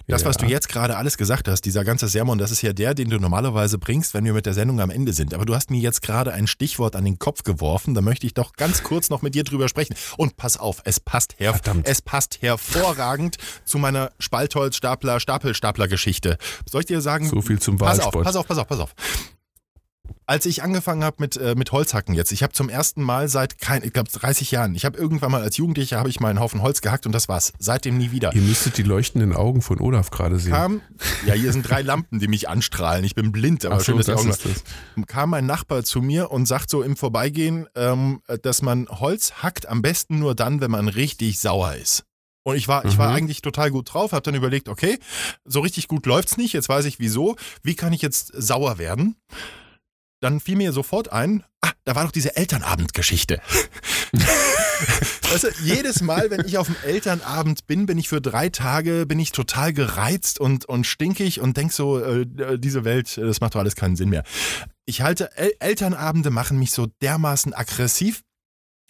Das, 0.09 0.25
was 0.25 0.35
du 0.37 0.47
jetzt 0.47 0.69
gerade 0.69 0.97
alles 0.97 1.17
gesagt 1.17 1.47
hast, 1.47 1.61
dieser 1.61 1.85
ganze 1.85 2.07
Sermon, 2.07 2.39
das 2.39 2.49
ist 2.49 2.63
ja 2.63 2.73
der, 2.73 2.95
den 2.95 3.11
du 3.11 3.19
normalerweise 3.19 3.77
bringst, 3.77 4.15
wenn 4.15 4.25
wir 4.25 4.33
mit 4.33 4.47
der 4.47 4.55
Sendung 4.55 4.81
am 4.81 4.89
Ende 4.89 5.13
sind. 5.13 5.35
Aber 5.35 5.45
du 5.45 5.53
hast 5.53 5.69
mir 5.69 5.79
jetzt 5.79 6.01
gerade 6.01 6.33
ein 6.33 6.47
Stichwort 6.47 6.95
an 6.95 7.05
den 7.05 7.19
Kopf 7.19 7.43
geworfen, 7.43 7.93
da 7.93 8.01
möchte 8.01 8.25
ich 8.25 8.33
doch 8.33 8.53
ganz 8.53 8.81
kurz 8.89 9.11
noch 9.11 9.21
mit 9.21 9.35
dir 9.35 9.43
drüber 9.43 9.69
sprechen. 9.69 9.93
Und 10.17 10.35
pass 10.35 10.57
auf, 10.57 10.81
es 10.83 10.99
passt, 10.99 11.39
her 11.39 11.53
Verdammt. 11.53 11.87
es 11.87 12.01
passt 12.01 12.41
hervorragend 12.41 13.37
zu 13.65 13.77
meiner 13.77 14.11
Spaltholz-Stapler-Stapel-Stapler-Geschichte. 14.17 16.39
Soll 16.67 16.81
ich 16.81 16.87
dir 16.87 17.01
sagen? 17.01 17.27
So 17.27 17.41
viel 17.41 17.59
zum 17.59 17.77
Pass 17.77 17.99
auf, 17.99 18.05
Wahlsport. 18.05 18.25
pass 18.25 18.35
auf, 18.35 18.47
pass 18.47 18.57
auf, 18.57 18.67
pass 18.67 18.79
auf. 18.79 18.95
Als 20.25 20.45
ich 20.45 20.61
angefangen 20.63 21.03
habe 21.03 21.17
mit, 21.19 21.37
äh, 21.37 21.55
mit 21.55 21.71
Holzhacken 21.71 22.13
jetzt, 22.13 22.31
ich 22.31 22.43
habe 22.43 22.53
zum 22.53 22.69
ersten 22.69 23.01
Mal 23.01 23.27
seit, 23.29 23.59
kein, 23.59 23.83
ich 23.83 23.93
glaube, 23.93 24.09
30 24.11 24.51
Jahren, 24.51 24.75
ich 24.75 24.85
habe 24.85 24.97
irgendwann 24.97 25.31
mal 25.31 25.41
als 25.41 25.57
Jugendlicher, 25.57 25.97
habe 25.97 26.09
ich 26.09 26.19
mal 26.19 26.29
einen 26.29 26.39
Haufen 26.39 26.61
Holz 26.61 26.81
gehackt 26.81 27.05
und 27.05 27.11
das 27.13 27.27
war's. 27.27 27.53
Seitdem 27.59 27.97
nie 27.97 28.11
wieder. 28.11 28.33
Ihr 28.35 28.41
müsstet 28.41 28.77
die 28.77 28.83
leuchtenden 28.83 29.33
Augen 29.35 29.61
von 29.61 29.79
Olaf 29.79 30.11
gerade 30.11 30.37
sehen. 30.39 30.51
Kam, 30.53 30.81
ja, 31.25 31.33
hier 31.33 31.51
sind 31.51 31.63
drei 31.67 31.81
Lampen, 31.81 32.19
die 32.19 32.27
mich 32.27 32.47
anstrahlen. 32.47 33.03
Ich 33.03 33.15
bin 33.15 33.31
blind, 33.31 33.65
aber 33.65 33.75
Ach 33.75 33.79
so, 33.79 33.85
schön, 33.85 33.97
dass 33.97 34.05
die 34.05 34.11
das 34.11 34.21
Augen 34.21 34.29
ist 34.29 34.45
das. 34.45 35.07
kam 35.07 35.33
ein 35.33 35.45
Nachbar 35.45 35.83
zu 35.83 36.01
mir 36.01 36.29
und 36.31 36.45
sagt 36.45 36.69
so 36.69 36.83
im 36.83 36.95
Vorbeigehen, 36.95 37.67
ähm, 37.75 38.21
dass 38.43 38.61
man 38.61 38.87
Holz 38.89 39.33
hackt 39.43 39.67
am 39.67 39.81
besten 39.81 40.19
nur 40.19 40.35
dann, 40.35 40.61
wenn 40.61 40.71
man 40.71 40.87
richtig 40.87 41.39
sauer 41.39 41.73
ist. 41.75 42.03
Und 42.43 42.55
ich 42.55 42.67
war, 42.67 42.85
ich 42.85 42.97
war 42.97 43.09
Mhm. 43.09 43.15
eigentlich 43.15 43.41
total 43.41 43.69
gut 43.69 43.93
drauf, 43.93 44.11
habe 44.13 44.21
dann 44.23 44.33
überlegt, 44.33 44.69
okay, 44.69 44.97
so 45.45 45.59
richtig 45.59 45.87
gut 45.87 46.05
läuft's 46.05 46.37
nicht, 46.37 46.53
jetzt 46.53 46.69
weiß 46.69 46.85
ich 46.85 46.97
wieso. 46.99 47.35
Wie 47.63 47.75
kann 47.75 47.93
ich 47.93 48.01
jetzt 48.01 48.31
sauer 48.35 48.77
werden? 48.77 49.15
Dann 50.21 50.39
fiel 50.39 50.57
mir 50.57 50.73
sofort 50.73 51.11
ein, 51.11 51.43
ah, 51.61 51.71
da 51.85 51.95
war 51.95 52.03
doch 52.03 52.11
diese 52.11 52.35
Elternabendgeschichte. 52.35 53.41
weißt 55.31 55.43
du, 55.43 55.49
jedes 55.63 56.01
Mal, 56.01 56.29
wenn 56.29 56.45
ich 56.45 56.57
auf 56.57 56.67
dem 56.67 56.75
Elternabend 56.83 57.67
bin, 57.67 57.85
bin 57.85 57.97
ich 57.97 58.09
für 58.09 58.21
drei 58.21 58.49
Tage, 58.49 59.05
bin 59.05 59.19
ich 59.19 59.31
total 59.31 59.71
gereizt 59.73 60.39
und, 60.39 60.65
und 60.65 60.85
stinkig 60.85 61.39
und 61.39 61.55
denk 61.55 61.71
so, 61.71 61.99
äh, 61.99 62.25
diese 62.59 62.83
Welt, 62.83 63.17
äh, 63.17 63.25
das 63.25 63.39
macht 63.39 63.55
doch 63.55 63.59
alles 63.59 63.75
keinen 63.75 63.95
Sinn 63.95 64.09
mehr. 64.09 64.23
Ich 64.85 65.01
halte, 65.01 65.35
El 65.37 65.53
Elternabende 65.59 66.31
machen 66.31 66.59
mich 66.59 66.71
so 66.71 66.87
dermaßen 67.01 67.53
aggressiv. 67.53 68.23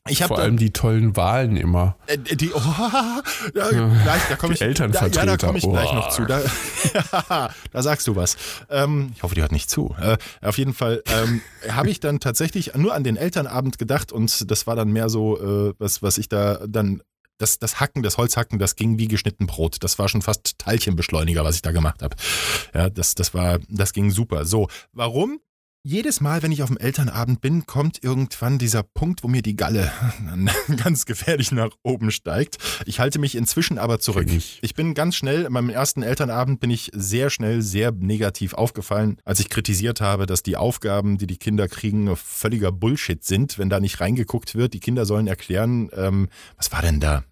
Ich 0.09 0.23
Vor 0.23 0.39
allem 0.39 0.57
die 0.57 0.71
tollen 0.71 1.15
Wahlen 1.15 1.55
immer. 1.55 1.95
äh, 2.07 2.17
die, 2.17 2.51
oh, 2.53 2.59
da, 3.53 3.69
gleich, 3.69 4.21
da 4.29 4.35
komme 4.35 4.49
Die 4.49 4.53
ich, 4.53 4.59
da, 4.59 4.65
Elternvertreter. 4.65 5.19
ja, 5.25 5.25
da 5.25 5.37
komme 5.45 5.57
ich 5.57 5.63
gleich 5.69 5.89
Oh. 5.91 5.95
noch 5.95 6.09
zu. 6.09 6.25
Da, 6.25 6.41
ja, 6.93 7.49
da 7.71 7.81
sagst 7.83 8.07
du 8.07 8.15
was. 8.15 8.37
Ähm, 8.69 9.11
ich 9.15 9.23
hoffe, 9.23 9.35
die 9.35 9.41
hört 9.41 9.51
nicht 9.51 9.69
zu. 9.69 9.95
Äh, 9.99 10.17
auf 10.41 10.57
jeden 10.57 10.73
Fall 10.73 11.03
ähm, 11.07 11.41
habe 11.69 11.89
ich 11.89 11.99
dann 11.99 12.19
tatsächlich 12.19 12.73
nur 12.75 12.93
an 12.93 13.03
den 13.03 13.15
Elternabend 13.17 13.77
gedacht 13.77 14.11
und 14.11 14.49
das 14.49 14.67
war 14.67 14.75
dann 14.75 14.89
mehr 14.91 15.09
so, 15.09 15.39
äh, 15.69 15.73
was, 15.79 16.01
was 16.01 16.17
ich 16.17 16.29
da 16.29 16.59
dann 16.67 17.01
das, 17.37 17.57
das 17.57 17.79
Hacken, 17.79 18.03
das 18.03 18.17
Holzhacken, 18.17 18.59
das 18.59 18.75
ging 18.75 18.97
wie 18.99 19.07
geschnitten 19.07 19.47
Brot. 19.47 19.77
Das 19.81 19.97
war 19.97 20.09
schon 20.09 20.21
fast 20.21 20.57
Teilchenbeschleuniger, 20.57 21.43
was 21.45 21.55
ich 21.55 21.61
da 21.61 21.71
gemacht 21.71 22.01
habe. 22.03 22.17
Ja, 22.73 22.89
das, 22.89 23.15
das 23.15 23.33
war, 23.33 23.59
das 23.69 23.93
ging 23.93 24.11
super. 24.11 24.43
So, 24.43 24.67
warum? 24.91 25.39
Jedes 25.83 26.19
Mal, 26.19 26.43
wenn 26.43 26.51
ich 26.51 26.61
auf 26.61 26.69
dem 26.69 26.77
Elternabend 26.77 27.41
bin, 27.41 27.65
kommt 27.65 28.03
irgendwann 28.03 28.59
dieser 28.59 28.83
Punkt, 28.83 29.23
wo 29.23 29.27
mir 29.27 29.41
die 29.41 29.55
Galle 29.55 29.91
ganz 30.83 31.05
gefährlich 31.05 31.51
nach 31.51 31.71
oben 31.83 32.11
steigt. 32.11 32.57
Ich 32.85 32.99
halte 32.99 33.17
mich 33.17 33.35
inzwischen 33.35 33.77
aber 33.77 33.99
zurück. 33.99 34.27
Ich. 34.27 34.59
Ich 34.61 34.73
bin 34.73 34.93
ganz 34.93 35.15
schnell, 35.15 35.45
an 35.45 35.53
meinem 35.53 35.69
ersten 35.69 36.03
Elternabend 36.03 36.59
bin 36.59 36.69
ich 36.69 36.91
sehr 36.93 37.29
schnell 37.29 37.61
sehr 37.61 37.91
negativ 37.91 38.53
aufgefallen, 38.53 39.17
als 39.23 39.39
ich 39.39 39.49
kritisiert 39.49 40.01
habe, 40.01 40.25
dass 40.25 40.43
die 40.43 40.57
Aufgaben, 40.57 41.17
die 41.17 41.27
die 41.27 41.37
Kinder 41.37 41.67
kriegen, 41.67 42.15
völliger 42.15 42.71
Bullshit 42.71 43.23
sind, 43.23 43.57
wenn 43.57 43.69
da 43.69 43.79
nicht 43.79 43.99
reingeguckt 44.01 44.55
wird. 44.55 44.73
Die 44.73 44.79
Kinder 44.79 45.05
sollen 45.05 45.27
erklären, 45.27 45.89
ähm, 45.95 46.27
was 46.57 46.71
war 46.71 46.81
denn 46.81 46.99
da? 46.99 47.23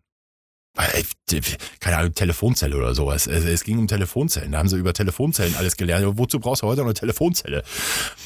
Äh, 0.77 1.41
keine 1.79 1.97
Ahnung, 1.97 2.13
Telefonzelle 2.13 2.75
oder 2.77 2.93
sowas. 2.93 3.27
Es, 3.27 3.43
es 3.45 3.63
ging 3.63 3.79
um 3.79 3.87
Telefonzellen. 3.87 4.51
Da 4.51 4.59
haben 4.59 4.69
sie 4.69 4.77
über 4.77 4.93
Telefonzellen 4.93 5.55
alles 5.55 5.75
gelernt. 5.75 6.05
Aber 6.05 6.17
wozu 6.17 6.39
brauchst 6.39 6.61
du 6.61 6.67
heute 6.67 6.81
noch 6.81 6.87
eine 6.87 6.93
Telefonzelle? 6.93 7.63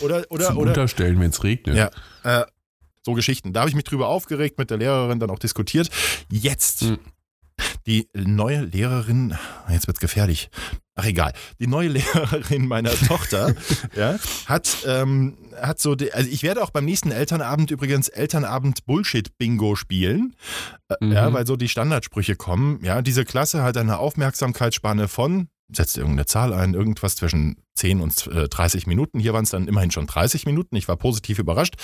Oder, 0.02 0.26
oder, 0.30 0.48
Zum 0.48 0.58
oder. 0.58 0.70
Unterstellen, 0.72 1.20
wenn 1.20 1.30
es 1.30 1.44
regnet. 1.44 1.76
Ja, 1.76 1.90
äh, 2.24 2.46
so 3.04 3.14
Geschichten. 3.14 3.54
Da 3.54 3.62
habe 3.62 3.70
ich 3.70 3.76
mich 3.76 3.86
drüber 3.86 4.08
aufgeregt, 4.08 4.58
mit 4.58 4.70
der 4.70 4.78
Lehrerin 4.78 5.20
dann 5.20 5.30
auch 5.30 5.40
diskutiert. 5.40 5.90
Jetzt, 6.30 6.82
Hm. 6.82 7.00
die 7.88 8.08
neue 8.14 8.62
Lehrerin, 8.66 9.36
jetzt 9.70 9.88
wird's 9.88 10.00
gefährlich. 10.00 10.50
Ach 11.02 11.06
egal, 11.08 11.34
die 11.60 11.66
neue 11.66 11.88
Lehrerin 11.88 12.68
meiner 12.68 12.92
Tochter 12.92 13.56
ja, 13.96 14.20
hat, 14.46 14.78
ähm, 14.86 15.36
hat 15.60 15.80
so, 15.80 15.96
die, 15.96 16.14
also 16.14 16.30
ich 16.30 16.44
werde 16.44 16.62
auch 16.62 16.70
beim 16.70 16.86
nächsten 16.86 17.10
Elternabend 17.12 17.72
übrigens 17.72 18.08
Elternabend 18.08 18.86
Bullshit-Bingo 18.86 19.76
spielen, 19.76 20.36
äh, 20.90 20.96
Mhm. 21.02 21.12
ja, 21.12 21.34
weil 21.34 21.48
so 21.48 21.56
die 21.56 21.70
Standardsprüche 21.70 22.36
kommen. 22.36 22.80
Ja, 22.84 23.02
diese 23.02 23.26
Klasse 23.26 23.64
hat 23.64 23.78
eine 23.78 23.98
Aufmerksamkeitsspanne 23.98 25.08
von, 25.08 25.48
setzt 25.76 25.98
irgendeine 25.98 26.26
Zahl 26.26 26.54
ein, 26.54 26.74
irgendwas 26.74 27.16
zwischen 27.16 27.58
10 27.76 28.02
und 28.02 28.28
äh, 28.28 28.48
30 28.48 28.88
Minuten. 28.88 29.20
Hier 29.20 29.34
waren 29.34 29.44
es 29.44 29.52
dann 29.52 29.68
immerhin 29.68 29.92
schon 29.92 30.08
30 30.08 30.46
Minuten. 30.46 30.76
Ich 30.76 30.88
war 30.88 30.98
positiv 30.98 31.40
überrascht. 31.40 31.76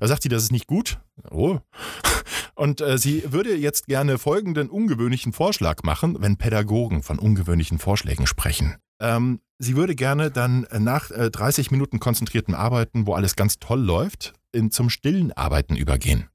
Da 0.00 0.08
sagt 0.08 0.22
sie, 0.22 0.28
das 0.28 0.42
ist 0.42 0.52
nicht 0.52 0.66
gut. 0.66 0.98
Oh. 1.30 1.58
Und 2.54 2.80
äh, 2.80 2.96
sie 2.96 3.22
würde 3.32 3.54
jetzt 3.54 3.86
gerne 3.86 4.18
folgenden 4.18 4.70
ungewöhnlichen 4.70 5.34
Vorschlag 5.34 5.82
machen, 5.82 6.16
wenn 6.20 6.38
Pädagogen 6.38 7.02
von 7.02 7.18
ungewöhnlichen 7.18 7.78
Vorschlägen 7.78 8.26
sprechen. 8.26 8.76
Ähm, 8.98 9.40
sie 9.58 9.76
würde 9.76 9.94
gerne 9.94 10.30
dann 10.30 10.64
äh, 10.64 10.78
nach 10.78 11.10
äh, 11.10 11.30
30 11.30 11.70
Minuten 11.70 12.00
konzentriertem 12.00 12.54
Arbeiten, 12.54 13.06
wo 13.06 13.14
alles 13.14 13.36
ganz 13.36 13.58
toll 13.58 13.80
läuft, 13.80 14.32
in, 14.52 14.70
zum 14.70 14.88
stillen 14.88 15.32
Arbeiten 15.32 15.76
übergehen. 15.76 16.28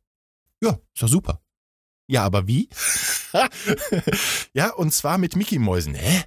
Ja, 0.63 0.77
ist 0.93 1.01
doch 1.01 1.07
super. 1.07 1.41
Ja, 2.07 2.23
aber 2.23 2.47
wie? 2.47 2.69
ja, 4.53 4.71
und 4.73 4.93
zwar 4.93 5.17
mit 5.17 5.35
Mickey-Mäusen. 5.35 5.95
Hä? 5.95 6.23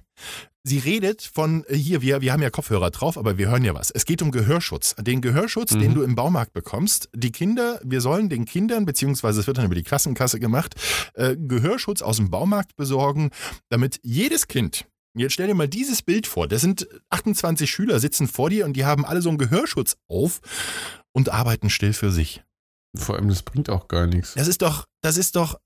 Sie 0.67 0.79
redet 0.79 1.21
von, 1.21 1.63
äh, 1.67 1.75
hier, 1.75 2.01
wir, 2.01 2.21
wir 2.21 2.33
haben 2.33 2.41
ja 2.41 2.49
Kopfhörer 2.49 2.89
drauf, 2.89 3.17
aber 3.17 3.37
wir 3.37 3.49
hören 3.49 3.63
ja 3.63 3.75
was. 3.75 3.91
Es 3.91 4.05
geht 4.05 4.21
um 4.23 4.31
Gehörschutz. 4.31 4.95
Den 4.99 5.21
Gehörschutz, 5.21 5.73
Mhm. 5.73 5.79
den 5.79 5.93
du 5.93 6.01
im 6.01 6.15
Baumarkt 6.15 6.53
bekommst. 6.53 7.09
Die 7.15 7.31
Kinder, 7.31 7.79
wir 7.83 8.01
sollen 8.01 8.29
den 8.29 8.45
Kindern, 8.45 8.85
beziehungsweise 8.85 9.39
es 9.41 9.47
wird 9.47 9.57
dann 9.59 9.65
über 9.65 9.75
die 9.75 9.83
Klassenkasse 9.83 10.39
gemacht, 10.39 10.73
äh, 11.13 11.35
Gehörschutz 11.37 12.01
aus 12.01 12.17
dem 12.17 12.31
Baumarkt 12.31 12.75
besorgen, 12.75 13.29
damit 13.69 13.99
jedes 14.01 14.47
Kind, 14.47 14.87
jetzt 15.15 15.33
stell 15.33 15.45
dir 15.47 15.53
mal 15.53 15.67
dieses 15.67 16.01
Bild 16.01 16.25
vor, 16.25 16.47
das 16.47 16.61
sind 16.61 16.87
28 17.11 17.69
Schüler 17.69 17.99
sitzen 17.99 18.27
vor 18.27 18.49
dir 18.49 18.65
und 18.65 18.73
die 18.73 18.85
haben 18.85 19.05
alle 19.05 19.21
so 19.21 19.29
einen 19.29 19.37
Gehörschutz 19.37 19.97
auf 20.07 20.41
und 21.13 21.29
arbeiten 21.29 21.69
still 21.69 21.93
für 21.93 22.11
sich. 22.11 22.43
Vor 22.97 23.15
allem, 23.15 23.29
das 23.29 23.43
bringt 23.43 23.69
auch 23.69 23.87
gar 23.87 24.07
nichts. 24.07 24.33
Das 24.33 24.47
ist 24.47 24.61
doch, 24.63 24.85
das 25.01 25.17
ist 25.17 25.35
doch. 25.35 25.59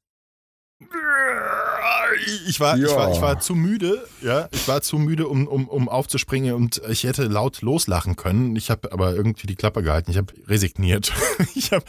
Ich 2.48 2.60
war, 2.60 2.76
ich 2.78 2.84
Ja. 2.84 2.96
war, 2.96 3.12
ich 3.12 3.22
war 3.22 3.40
zu 3.40 3.56
müde, 3.56 4.04
ja, 4.22 4.48
ich 4.52 4.68
war 4.68 4.82
zu 4.82 4.98
müde, 4.98 5.28
um, 5.28 5.48
um, 5.48 5.68
um 5.68 5.90
aufzuspringen 5.90 6.54
und 6.54 6.82
ich 6.90 7.04
hätte 7.04 7.24
laut 7.26 7.62
loslachen 7.62 8.16
können. 8.16 8.56
Ich 8.56 8.70
habe 8.72 8.92
aber 8.92 9.16
irgendwie 9.16 9.48
die 9.48 9.56
Klappe 9.56 9.84
gehalten. 9.84 10.12
Ich 10.12 10.18
habe 10.18 10.34
resigniert. 10.48 11.12
Ich 11.56 11.72
habe, 11.72 11.84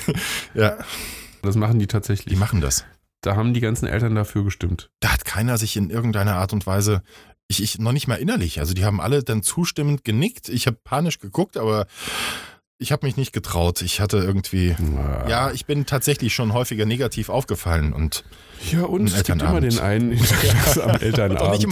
ja, 0.54 0.78
Das 1.42 1.56
machen 1.56 1.74
die 1.78 1.84
die 1.84 1.86
tatsächlich. 1.88 2.36
machen 2.38 2.60
das. 2.60 2.84
Da 3.22 3.36
haben 3.36 3.52
die 3.54 3.60
ganzen 3.60 3.86
Eltern 3.86 4.14
dafür 4.14 4.44
gestimmt. 4.44 4.90
Da 5.00 5.10
hat 5.12 5.24
keiner 5.24 5.58
sich 5.58 5.76
in 5.76 5.90
irgendeiner 5.90 6.36
Art 6.36 6.52
und 6.52 6.66
Weise, 6.66 7.02
ich, 7.48 7.62
ich 7.62 7.78
noch 7.78 7.92
nicht 7.92 8.06
mal 8.08 8.14
innerlich. 8.14 8.60
Also 8.60 8.72
die 8.74 8.84
haben 8.84 9.00
alle 9.00 9.22
dann 9.22 9.42
zustimmend 9.42 10.04
genickt. 10.04 10.48
Ich 10.48 10.66
habe 10.66 10.78
panisch 10.82 11.18
geguckt, 11.18 11.56
aber 11.56 11.86
ich 12.80 12.92
habe 12.92 13.06
mich 13.06 13.18
nicht 13.18 13.32
getraut. 13.32 13.82
Ich 13.82 14.00
hatte 14.00 14.16
irgendwie, 14.16 14.74
ja, 15.28 15.50
ich 15.52 15.66
bin 15.66 15.84
tatsächlich 15.84 16.34
schon 16.34 16.54
häufiger 16.54 16.86
negativ 16.86 17.28
aufgefallen 17.28 17.92
und 17.92 18.24
Ja, 18.72 18.84
und 18.84 19.06
es 19.06 19.22
gibt 19.22 19.42
immer 19.42 19.60
den 19.60 19.78
einen 19.78 20.18
am 20.82 20.96
Elternabend. 20.96 21.66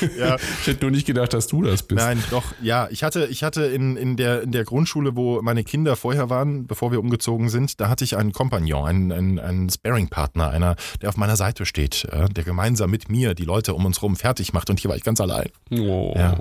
Ich. 0.00 0.18
Ja. 0.18 0.36
Ich 0.60 0.66
hätte 0.66 0.84
nur 0.84 0.90
nicht 0.90 1.06
gedacht, 1.06 1.32
dass 1.32 1.46
du 1.46 1.62
das 1.62 1.82
bist. 1.82 1.98
Nein, 1.98 2.22
doch, 2.30 2.44
ja. 2.62 2.88
Ich 2.90 3.02
hatte, 3.02 3.26
ich 3.26 3.42
hatte 3.42 3.64
in, 3.64 3.96
in, 3.96 4.16
der, 4.16 4.42
in 4.42 4.52
der 4.52 4.64
Grundschule, 4.64 5.16
wo 5.16 5.40
meine 5.40 5.64
Kinder 5.64 5.96
vorher 5.96 6.28
waren, 6.28 6.66
bevor 6.66 6.92
wir 6.92 7.00
umgezogen 7.00 7.48
sind, 7.48 7.80
da 7.80 7.88
hatte 7.88 8.04
ich 8.04 8.16
einen 8.16 8.32
Kompagnon, 8.32 8.86
einen, 8.86 9.12
einen, 9.12 9.38
einen 9.38 9.70
Sparring-Partner, 9.70 10.50
einer, 10.50 10.76
der 11.00 11.08
auf 11.08 11.16
meiner 11.16 11.36
Seite 11.36 11.64
steht, 11.64 12.06
ja, 12.12 12.28
der 12.28 12.44
gemeinsam 12.44 12.90
mit 12.90 13.08
mir 13.08 13.34
die 13.34 13.44
Leute 13.44 13.74
um 13.74 13.86
uns 13.86 14.02
rum 14.02 14.16
fertig 14.16 14.52
macht 14.52 14.68
und 14.68 14.78
hier 14.80 14.90
war 14.90 14.96
ich 14.96 15.04
ganz 15.04 15.20
allein. 15.20 15.48
Oh. 15.70 16.12
Ja. 16.16 16.38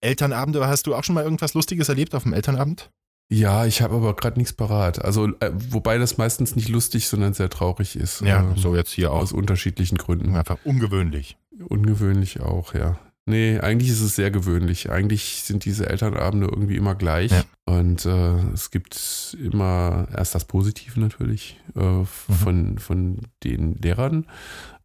Elternabende, 0.00 0.66
hast 0.66 0.86
du 0.86 0.94
auch 0.94 1.04
schon 1.04 1.14
mal 1.14 1.24
irgendwas 1.24 1.54
Lustiges 1.54 1.88
erlebt 1.88 2.14
auf 2.14 2.24
dem 2.24 2.32
Elternabend? 2.32 2.90
Ja, 3.32 3.64
ich 3.64 3.80
habe 3.80 3.94
aber 3.94 4.16
gerade 4.16 4.38
nichts 4.38 4.52
parat. 4.52 5.04
Also, 5.04 5.28
äh, 5.38 5.50
wobei 5.70 5.98
das 5.98 6.18
meistens 6.18 6.56
nicht 6.56 6.68
lustig, 6.68 7.06
sondern 7.06 7.32
sehr 7.32 7.48
traurig 7.48 7.94
ist. 7.94 8.22
Ähm, 8.22 8.54
so 8.56 8.74
jetzt 8.74 8.90
hier 8.90 9.12
Aus 9.12 9.32
unterschiedlichen 9.32 9.98
Gründen. 9.98 10.34
Einfach 10.34 10.58
ungewöhnlich. 10.64 11.36
Ungewöhnlich 11.68 12.40
auch, 12.40 12.74
ja. 12.74 12.98
Nee, 13.26 13.60
eigentlich 13.60 13.90
ist 13.90 14.00
es 14.00 14.16
sehr 14.16 14.32
gewöhnlich. 14.32 14.90
Eigentlich 14.90 15.42
sind 15.44 15.64
diese 15.64 15.88
Elternabende 15.88 16.48
irgendwie 16.48 16.74
immer 16.76 16.96
gleich. 16.96 17.30
Ja. 17.30 17.44
Und 17.66 18.04
äh, 18.04 18.34
es 18.52 18.72
gibt 18.72 19.36
immer 19.40 20.08
erst 20.12 20.34
das 20.34 20.46
Positive 20.46 20.98
natürlich 20.98 21.60
äh, 21.76 21.80
Mhm. 21.80 22.06
von, 22.06 22.78
von 22.78 23.18
den 23.44 23.76
Lehrern. 23.76 24.26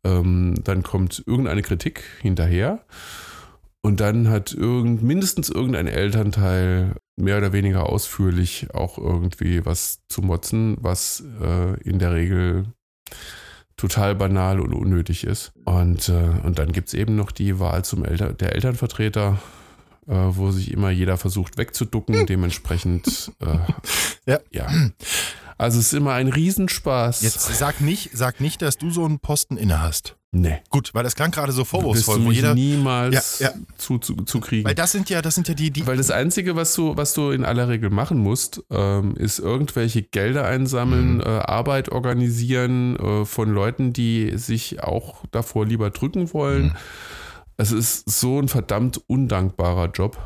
Ähm, 0.03 0.53
dann 0.63 0.83
kommt 0.83 1.23
irgendeine 1.25 1.63
Kritik 1.63 2.03
hinterher. 2.21 2.85
Und 3.85 3.99
dann 3.99 4.29
hat 4.29 4.51
irgend, 4.51 5.03
mindestens 5.03 5.47
irgendein 5.47 5.85
Elternteil 5.85 6.95
mehr 7.17 7.37
oder 7.37 7.53
weniger 7.53 7.87
ausführlich 7.87 8.73
auch 8.73 8.97
irgendwie 8.97 9.63
was 9.63 9.99
zu 10.09 10.23
motzen, 10.23 10.75
was 10.79 11.23
äh, 11.39 11.79
in 11.81 11.99
der 11.99 12.11
Regel 12.15 12.65
total 13.77 14.15
banal 14.15 14.59
und 14.59 14.73
unnötig 14.73 15.23
ist. 15.23 15.51
Und, 15.65 16.09
äh, 16.09 16.31
und 16.41 16.57
dann 16.57 16.71
gibt 16.71 16.87
es 16.87 16.95
eben 16.95 17.15
noch 17.15 17.29
die 17.29 17.59
Wahl 17.59 17.85
zum 17.85 18.03
Elter 18.03 18.33
der 18.33 18.55
Elternvertreter, 18.55 19.37
äh, 20.07 20.13
wo 20.15 20.49
sich 20.49 20.71
immer 20.71 20.89
jeder 20.89 21.17
versucht 21.17 21.59
wegzuducken. 21.59 22.25
Dementsprechend, 22.25 23.33
äh, 23.39 23.59
Ja. 24.25 24.39
ja. 24.49 24.67
Also 25.59 25.77
es 25.77 25.87
ist 25.87 25.93
immer 25.93 26.13
ein 26.13 26.29
Riesenspaß. 26.29 27.21
Jetzt 27.21 27.55
sag 27.55 27.81
nicht, 27.81 28.09
sag 28.13 28.41
nicht, 28.41 28.63
dass 28.63 28.79
du 28.79 28.89
so 28.89 29.05
einen 29.05 29.19
Posten 29.19 29.57
inne 29.57 29.79
hast. 29.79 30.17
Nee. 30.35 30.57
Gut, 30.69 30.91
weil 30.93 31.03
das 31.03 31.15
klang 31.15 31.31
gerade 31.31 31.51
so 31.51 31.61
Wirst 31.61 31.71
du 31.73 31.77
vorwurfsvoll, 31.77 32.23
wo 32.23 32.27
mich 32.29 32.37
jeder. 32.37 32.53
niemals 32.53 33.39
Ja, 33.39 33.47
ja. 33.49 33.53
Zu, 33.77 33.97
zu, 33.99 34.15
zu 34.15 34.39
kriegen. 34.39 34.65
Weil 34.67 34.75
das 34.75 34.91
sind 34.91 35.09
ja, 35.09 35.21
das 35.21 35.35
sind 35.35 35.47
ja 35.47 35.53
die, 35.53 35.71
die. 35.71 35.85
Weil 35.87 35.97
das 35.97 36.11
Einzige, 36.11 36.55
was 36.55 36.73
du, 36.73 36.95
was 36.97 37.13
du 37.13 37.31
in 37.31 37.45
aller 37.45 37.67
Regel 37.69 37.89
machen 37.89 38.17
musst, 38.19 38.61
ähm, 38.69 39.15
ist 39.15 39.39
irgendwelche 39.39 40.01
Gelder 40.03 40.45
einsammeln, 40.45 41.15
Mhm. 41.15 41.21
äh, 41.21 41.25
Arbeit 41.25 41.89
organisieren 41.89 42.95
äh, 42.97 43.25
von 43.25 43.49
Leuten, 43.51 43.93
die 43.93 44.37
sich 44.37 44.83
auch 44.83 45.23
davor 45.31 45.65
lieber 45.65 45.89
drücken 45.89 46.33
wollen. 46.33 46.65
Mhm. 46.67 46.75
Es 47.57 47.71
ist 47.71 48.09
so 48.09 48.39
ein 48.39 48.47
verdammt 48.49 49.01
undankbarer 49.07 49.89
Job. 49.91 50.17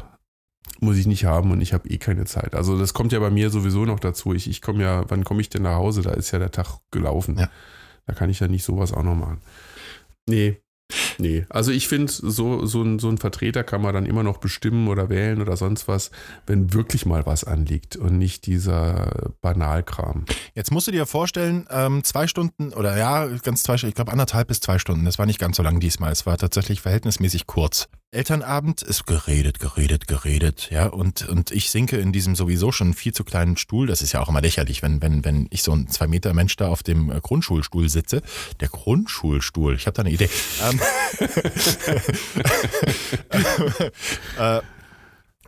Muss 0.81 0.95
ich 0.97 1.07
nicht 1.07 1.25
haben 1.25 1.51
und 1.51 1.59
ich 1.61 1.73
habe 1.73 1.89
eh 1.89 1.97
keine 1.97 2.23
Zeit. 2.25 2.55
Also 2.55 2.79
das 2.79 2.93
kommt 2.93 3.11
ja 3.11 3.19
bei 3.19 3.29
mir 3.29 3.49
sowieso 3.49 3.83
noch 3.85 3.99
dazu. 3.99 4.33
Ich, 4.33 4.49
ich 4.49 4.61
komme 4.61 4.81
ja, 4.81 5.03
wann 5.09 5.25
komme 5.25 5.41
ich 5.41 5.49
denn 5.49 5.63
nach 5.63 5.75
Hause? 5.75 6.01
Da 6.01 6.11
ist 6.11 6.31
ja 6.31 6.39
der 6.39 6.51
Tag 6.51 6.77
gelaufen. 6.91 7.37
Ja. 7.37 7.49
Da 8.07 8.13
kann 8.13 8.29
ich 8.29 8.39
ja 8.39 8.47
nicht 8.47 8.63
sowas 8.63 8.93
auch 8.93 9.03
noch 9.03 9.13
machen. 9.15 9.39
Nee. 10.29 10.61
Nee, 11.19 11.45
also 11.49 11.71
ich 11.71 11.87
finde, 11.87 12.11
so, 12.11 12.65
so, 12.65 12.81
ein, 12.81 12.97
so 12.97 13.09
ein 13.09 13.19
Vertreter 13.19 13.63
kann 13.63 13.81
man 13.81 13.93
dann 13.93 14.07
immer 14.07 14.23
noch 14.23 14.37
bestimmen 14.37 14.87
oder 14.87 15.09
wählen 15.09 15.39
oder 15.41 15.55
sonst 15.55 15.87
was, 15.87 16.09
wenn 16.47 16.73
wirklich 16.73 17.05
mal 17.05 17.25
was 17.27 17.43
anliegt 17.43 17.95
und 17.95 18.17
nicht 18.17 18.47
dieser 18.47 19.33
Banalkram. 19.41 20.25
Jetzt 20.55 20.71
musst 20.71 20.87
du 20.87 20.91
dir 20.91 21.05
vorstellen, 21.05 21.67
ähm, 21.69 22.03
zwei 22.03 22.25
Stunden 22.25 22.73
oder 22.73 22.97
ja, 22.97 23.27
ganz 23.43 23.61
zwei 23.61 23.77
Stunden, 23.77 23.89
ich 23.89 23.95
glaube 23.95 24.11
anderthalb 24.11 24.47
bis 24.47 24.61
zwei 24.61 24.79
Stunden. 24.79 25.05
Das 25.05 25.19
war 25.19 25.27
nicht 25.27 25.39
ganz 25.39 25.57
so 25.57 25.63
lang 25.63 25.79
diesmal. 25.79 26.11
Es 26.11 26.25
war 26.25 26.37
tatsächlich 26.37 26.81
verhältnismäßig 26.81 27.45
kurz. 27.45 27.87
Elternabend 28.11 28.81
ist 28.81 29.05
geredet, 29.05 29.59
geredet, 29.59 30.07
geredet, 30.07 30.69
ja, 30.71 30.87
und, 30.87 31.29
und 31.29 31.51
ich 31.51 31.69
sinke 31.69 31.97
in 31.97 32.11
diesem 32.11 32.35
sowieso 32.35 32.71
schon 32.71 32.95
viel 32.95 33.13
zu 33.13 33.23
kleinen 33.23 33.55
Stuhl. 33.55 33.85
Das 33.85 34.01
ist 34.01 34.13
ja 34.13 34.19
auch 34.19 34.29
immer 34.29 34.41
lächerlich, 34.41 34.81
wenn, 34.81 34.99
wenn, 35.03 35.23
wenn 35.23 35.45
ich 35.51 35.61
so 35.61 35.73
ein 35.73 35.87
zwei 35.89 36.07
Meter 36.07 36.33
Mensch 36.33 36.55
da 36.55 36.69
auf 36.69 36.81
dem 36.81 37.11
äh, 37.11 37.19
Grundschulstuhl 37.21 37.87
sitze. 37.87 38.23
Der 38.61 38.69
Grundschulstuhl, 38.69 39.75
ich 39.75 39.85
habe 39.85 39.93
da 39.93 40.01
eine 40.01 40.09
Idee. 40.09 40.27
Ähm, 40.63 40.79
äh, 44.39 44.61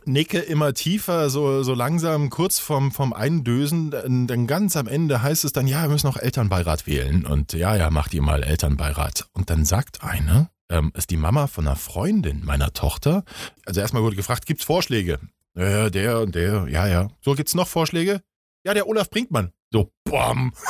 nicke 0.04 0.38
immer 0.38 0.72
tiefer, 0.72 1.30
so, 1.30 1.64
so 1.64 1.74
langsam 1.74 2.30
kurz 2.30 2.60
vorm, 2.60 2.92
vom 2.92 3.12
Eindösen. 3.12 3.90
Dann, 3.90 4.46
ganz 4.46 4.76
am 4.76 4.86
Ende 4.86 5.20
heißt 5.20 5.44
es 5.44 5.52
dann, 5.52 5.66
ja, 5.66 5.82
wir 5.82 5.88
müssen 5.88 6.06
noch 6.06 6.16
Elternbeirat 6.16 6.86
wählen. 6.86 7.26
Und 7.26 7.54
ja, 7.54 7.74
ja, 7.74 7.90
macht 7.90 8.14
ihr 8.14 8.22
mal 8.22 8.44
Elternbeirat. 8.44 9.26
Und 9.32 9.50
dann 9.50 9.64
sagt 9.64 10.04
eine, 10.04 10.48
ähm, 10.72 10.90
ist 10.96 11.10
die 11.10 11.16
Mama 11.16 11.46
von 11.46 11.66
einer 11.66 11.76
Freundin 11.76 12.44
meiner 12.44 12.72
Tochter. 12.72 13.24
Also 13.66 13.80
erstmal 13.80 14.02
wurde 14.02 14.16
gefragt, 14.16 14.46
gibt's 14.46 14.64
Vorschläge? 14.64 15.20
Ja, 15.54 15.90
der 15.90 16.20
und 16.20 16.34
der, 16.34 16.66
ja, 16.68 16.88
ja. 16.88 17.08
So, 17.20 17.34
gibt's 17.34 17.54
noch 17.54 17.68
Vorschläge? 17.68 18.22
Ja, 18.64 18.74
der 18.74 18.88
Olaf 18.88 19.10
Brinkmann. 19.10 19.52
So, 19.70 19.92
bam. 20.04 20.52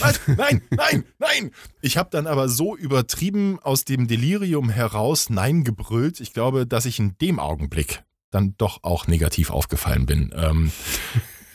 Was? 0.00 0.20
Nein, 0.26 0.62
nein, 0.70 1.04
nein. 1.18 1.50
Ich 1.80 1.96
habe 1.96 2.10
dann 2.10 2.26
aber 2.26 2.48
so 2.48 2.76
übertrieben 2.76 3.58
aus 3.62 3.84
dem 3.84 4.08
Delirium 4.08 4.68
heraus 4.68 5.30
Nein 5.30 5.64
gebrüllt. 5.64 6.20
Ich 6.20 6.32
glaube, 6.32 6.66
dass 6.66 6.84
ich 6.84 6.98
in 6.98 7.16
dem 7.18 7.38
Augenblick 7.38 8.02
dann 8.30 8.54
doch 8.58 8.82
auch 8.82 9.06
negativ 9.06 9.50
aufgefallen 9.50 10.06
bin. 10.06 10.32
Ähm, 10.36 10.72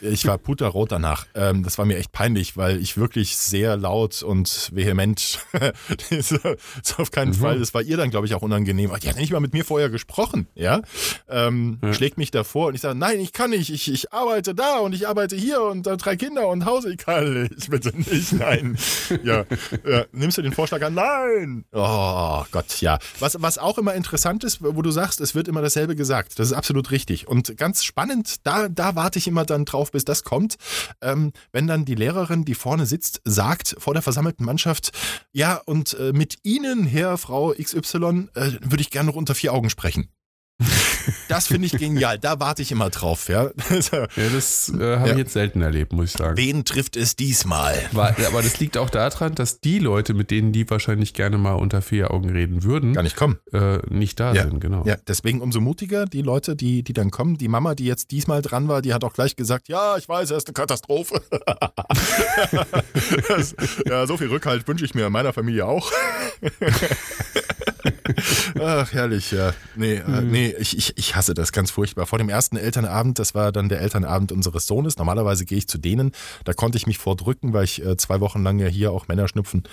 ich 0.01 0.25
war 0.25 0.37
puterrot 0.37 0.91
danach. 0.91 1.25
Ähm, 1.35 1.63
das 1.63 1.77
war 1.77 1.85
mir 1.85 1.97
echt 1.97 2.11
peinlich, 2.11 2.57
weil 2.57 2.77
ich 2.81 2.97
wirklich 2.97 3.37
sehr 3.37 3.77
laut 3.77 4.23
und 4.23 4.69
vehement. 4.73 5.39
das 6.09 6.31
ist 6.31 6.99
auf 6.99 7.11
keinen 7.11 7.29
Mhm. 7.31 7.33
Fall. 7.35 7.59
Das 7.59 7.73
war 7.73 7.81
ihr 7.81 7.97
dann, 7.97 8.09
glaube 8.09 8.25
ich, 8.27 8.33
auch 8.33 8.41
unangenehm. 8.41 8.91
Die 9.01 9.09
hat 9.09 9.17
nicht 9.17 9.31
mal 9.31 9.39
mit 9.39 9.53
mir 9.53 9.65
vorher 9.65 9.89
gesprochen. 9.89 10.47
Ja, 10.55 10.81
ähm, 11.29 11.79
Ja. 11.83 11.93
schlägt 11.93 12.17
mich 12.17 12.31
davor 12.31 12.67
und 12.67 12.75
ich 12.75 12.81
sage, 12.81 12.97
nein, 12.97 13.19
ich 13.19 13.33
kann 13.33 13.49
nicht. 13.51 13.69
Ich, 13.69 13.91
ich 13.91 14.13
arbeite 14.13 14.55
da 14.55 14.77
und 14.77 14.93
ich 14.93 15.07
arbeite 15.07 15.35
hier 15.35 15.61
und 15.63 15.87
äh, 15.87 15.97
drei 15.97 16.15
Kinder 16.15 16.47
und 16.47 16.65
Hause. 16.65 16.87
Ich 16.97 16.97
kann 16.97 17.43
nicht, 17.43 17.69
bitte 17.69 17.95
nicht. 17.97 18.33
Nein. 18.33 18.77
ja. 19.23 19.45
ja. 19.87 20.05
Nimmst 20.11 20.37
du 20.37 20.41
den 20.41 20.53
Vorschlag 20.53 20.81
an? 20.81 20.93
Nein. 20.93 21.65
Oh 21.71 22.43
Gott, 22.51 22.81
ja. 22.81 22.97
Was, 23.19 23.37
was 23.41 23.57
auch 23.57 23.77
immer 23.77 23.93
interessant 23.93 24.43
ist, 24.43 24.59
wo 24.61 24.81
du 24.81 24.91
sagst, 24.91 25.21
es 25.21 25.35
wird 25.35 25.47
immer 25.47 25.61
dasselbe 25.61 25.95
gesagt. 25.95 26.39
Das 26.39 26.47
ist 26.47 26.53
absolut 26.53 26.91
richtig. 26.91 27.27
Und 27.27 27.55
ganz 27.57 27.83
spannend, 27.83 28.45
da, 28.45 28.67
da 28.69 28.95
warte 28.95 29.19
ich 29.19 29.27
immer 29.27 29.45
dann 29.45 29.65
drauf, 29.65 29.86
bis 29.91 30.05
das 30.05 30.23
kommt. 30.23 30.55
Ähm, 31.01 31.31
wenn 31.51 31.67
dann 31.67 31.85
die 31.85 31.95
Lehrerin, 31.95 32.45
die 32.45 32.55
vorne 32.55 32.85
sitzt, 32.85 33.21
sagt 33.23 33.75
vor 33.79 33.93
der 33.93 34.03
versammelten 34.03 34.45
Mannschaft, 34.45 34.91
ja, 35.31 35.61
und 35.65 35.93
äh, 35.95 36.13
mit 36.13 36.37
Ihnen, 36.43 36.85
Herr, 36.85 37.17
Frau 37.17 37.53
XY, 37.53 38.29
äh, 38.35 38.51
würde 38.61 38.81
ich 38.81 38.91
gerne 38.91 39.07
noch 39.07 39.15
unter 39.15 39.35
vier 39.35 39.53
Augen 39.53 39.69
sprechen. 39.69 40.09
Das 41.27 41.47
finde 41.47 41.67
ich 41.67 41.73
genial. 41.77 42.17
Da 42.19 42.39
warte 42.39 42.61
ich 42.61 42.71
immer 42.71 42.89
drauf. 42.89 43.29
Ja. 43.29 43.51
Ja, 43.69 44.07
das 44.33 44.69
äh, 44.69 44.73
habe 44.97 45.07
Ja. 45.07 45.11
ich 45.13 45.17
jetzt 45.17 45.33
selten 45.33 45.61
erlebt, 45.61 45.93
muss 45.93 46.05
ich 46.05 46.11
sagen. 46.17 46.37
Wen 46.37 46.65
trifft 46.65 46.95
es 46.95 47.15
diesmal? 47.15 47.75
War, 47.91 48.15
aber 48.27 48.41
das 48.41 48.59
liegt 48.59 48.77
auch 48.77 48.89
daran, 48.89 49.35
dass 49.35 49.59
die 49.61 49.79
Leute, 49.79 50.13
mit 50.13 50.31
denen 50.31 50.51
die 50.51 50.69
wahrscheinlich 50.69 51.13
gerne 51.13 51.37
mal 51.37 51.53
unter 51.53 51.81
vier 51.81 52.11
Augen 52.11 52.29
reden 52.29 52.63
würden, 52.63 52.93
Gar 52.93 53.03
nicht 53.03 53.15
kommen. 53.15 53.37
äh, 53.53 53.77
nicht 53.89 54.19
da 54.19 54.33
Ja. 54.33 54.43
sind, 54.43 54.59
genau. 54.59 54.83
Ja, 54.85 54.95
deswegen 55.07 55.41
umso 55.41 55.59
mutiger 55.61 56.05
die 56.05 56.21
Leute, 56.21 56.55
die, 56.55 56.83
die 56.83 56.93
dann 56.93 57.11
kommen. 57.11 57.37
Die 57.37 57.47
Mama, 57.47 57.75
die 57.75 57.85
jetzt 57.85 58.11
diesmal 58.11 58.41
dran 58.41 58.67
war, 58.67 58.81
die 58.81 58.93
hat 58.93 59.03
auch 59.03 59.13
gleich 59.13 59.35
gesagt, 59.35 59.67
ja, 59.69 59.97
ich 59.97 60.07
weiß, 60.09 60.31
er 60.31 60.37
ist 60.37 60.47
eine 60.47 60.53
Katastrophe. 60.53 61.21
das, 63.27 63.55
ja, 63.85 64.05
so 64.07 64.17
viel 64.17 64.27
Rückhalt 64.27 64.67
wünsche 64.67 64.85
ich 64.85 64.93
mir 64.95 65.07
in 65.07 65.11
meiner 65.13 65.33
Familie 65.33 65.65
auch. 65.65 65.91
Ach, 68.61 68.91
herrlich, 68.93 69.31
ja. 69.31 69.53
Nee, 69.75 69.95
äh, 69.95 70.21
nee 70.21 70.53
ich, 70.59 70.77
ich, 70.77 70.97
ich 70.97 71.15
hasse 71.15 71.33
das 71.33 71.51
ganz 71.51 71.71
furchtbar. 71.71 72.05
Vor 72.05 72.17
dem 72.19 72.29
ersten 72.29 72.57
Elternabend, 72.57 73.19
das 73.19 73.35
war 73.35 73.51
dann 73.51 73.69
der 73.69 73.81
Elternabend 73.81 74.31
unseres 74.31 74.67
Sohnes. 74.67 74.97
Normalerweise 74.97 75.45
gehe 75.45 75.57
ich 75.57 75.67
zu 75.67 75.77
denen. 75.77 76.11
Da 76.43 76.53
konnte 76.53 76.77
ich 76.77 76.87
mich 76.87 76.97
vordrücken, 76.97 77.53
weil 77.53 77.63
ich 77.63 77.83
äh, 77.85 77.97
zwei 77.97 78.19
Wochen 78.19 78.43
lang 78.43 78.59
ja 78.59 78.67
hier 78.67 78.91
auch 78.91 79.07
Männerschnupfen 79.07 79.63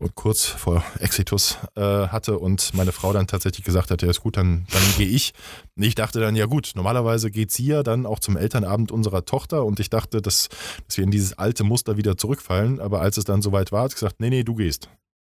und 0.00 0.14
kurz 0.14 0.46
vor 0.46 0.82
Exitus 0.98 1.58
äh, 1.76 1.80
hatte 1.82 2.38
und 2.38 2.72
meine 2.74 2.90
Frau 2.90 3.12
dann 3.12 3.26
tatsächlich 3.26 3.64
gesagt 3.64 3.90
hat, 3.90 4.00
ja 4.02 4.08
ist 4.08 4.22
gut, 4.22 4.36
dann, 4.38 4.66
dann 4.72 4.82
gehe 4.96 5.06
ich. 5.06 5.32
Und 5.76 5.82
Ich 5.82 5.94
dachte 5.94 6.20
dann, 6.20 6.34
ja 6.36 6.46
gut, 6.46 6.72
normalerweise 6.74 7.30
geht 7.30 7.52
sie 7.52 7.66
ja 7.66 7.82
dann 7.82 8.06
auch 8.06 8.18
zum 8.18 8.36
Elternabend 8.36 8.90
unserer 8.90 9.26
Tochter 9.26 9.64
und 9.64 9.78
ich 9.78 9.90
dachte, 9.90 10.22
dass, 10.22 10.48
dass 10.86 10.96
wir 10.96 11.04
in 11.04 11.10
dieses 11.10 11.38
alte 11.38 11.64
Muster 11.64 11.98
wieder 11.98 12.16
zurückfallen, 12.16 12.80
aber 12.80 13.02
als 13.02 13.18
es 13.18 13.24
dann 13.24 13.42
soweit 13.42 13.72
war, 13.72 13.84
hat 13.84 13.90
sie 13.90 13.96
gesagt, 13.96 14.20
nee, 14.20 14.30
nee, 14.30 14.42
du 14.42 14.54
gehst. 14.54 14.88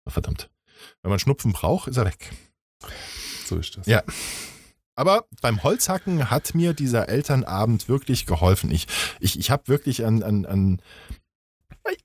Verdammt. 0.07 0.49
Wenn 1.01 1.09
man 1.09 1.19
Schnupfen 1.19 1.53
braucht, 1.53 1.87
ist 1.87 1.97
er 1.97 2.05
weg. 2.05 2.31
So 3.45 3.57
ist 3.57 3.77
das. 3.77 3.85
Ja. 3.87 4.03
Aber 4.95 5.25
beim 5.41 5.63
Holzhacken 5.63 6.29
hat 6.29 6.53
mir 6.53 6.73
dieser 6.73 7.09
Elternabend 7.09 7.87
wirklich 7.89 8.25
geholfen. 8.25 8.71
Ich, 8.71 8.87
ich, 9.19 9.39
ich 9.39 9.49
habe 9.49 9.67
wirklich 9.67 10.05
an, 10.05 10.21
an, 10.21 10.45
an 10.45 10.81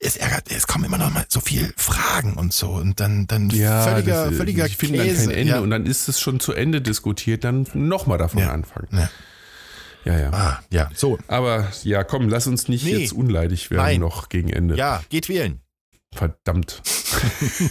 es 0.01 0.17
ärgert, 0.17 0.51
es 0.51 0.67
kommen 0.67 0.85
immer 0.85 0.97
noch 0.99 1.13
mal 1.13 1.27
so 1.29 1.41
viele 1.41 1.71
Fragen 1.77 2.35
und 2.35 2.53
so 2.55 2.71
und 2.71 2.99
dann, 2.99 3.27
dann 3.27 3.51
Ja, 3.51 3.83
völliger, 3.83 4.25
das, 4.25 4.33
äh, 4.33 4.37
völliger 4.37 4.69
die 4.69 4.75
finden 4.75 4.97
dann 4.99 5.07
Käse. 5.07 5.27
kein 5.29 5.37
Ende 5.37 5.53
ja. 5.55 5.61
und 5.61 5.71
dann 5.71 5.85
ist 5.85 6.09
es 6.09 6.19
schon 6.21 6.41
zu 6.41 6.55
Ende 6.55 6.81
diskutiert, 6.81 7.45
dann 7.45 7.67
nochmal 7.75 8.17
davon 8.19 8.41
Ja. 8.41 8.53
anfangen. 8.53 8.89
Ja. 8.93 9.11
Ja, 10.07 10.19
ja. 10.19 10.31
Ah, 10.33 10.61
ja, 10.71 10.89
so. 10.95 11.19
Aber 11.27 11.67
ja, 11.83 12.05
komm, 12.05 12.29
lass 12.29 12.47
uns 12.47 12.69
nicht 12.69 12.85
Nee. 12.85 12.97
jetzt 12.97 13.13
unleidig 13.13 13.71
werden 13.73 13.83
Nein. 13.83 14.01
noch 14.01 14.29
gegen 14.29 14.49
Ende. 14.51 14.77
Ja, 14.77 15.03
geht 15.11 15.29
wählen. 15.29 15.61
Verdammt. 16.17 16.83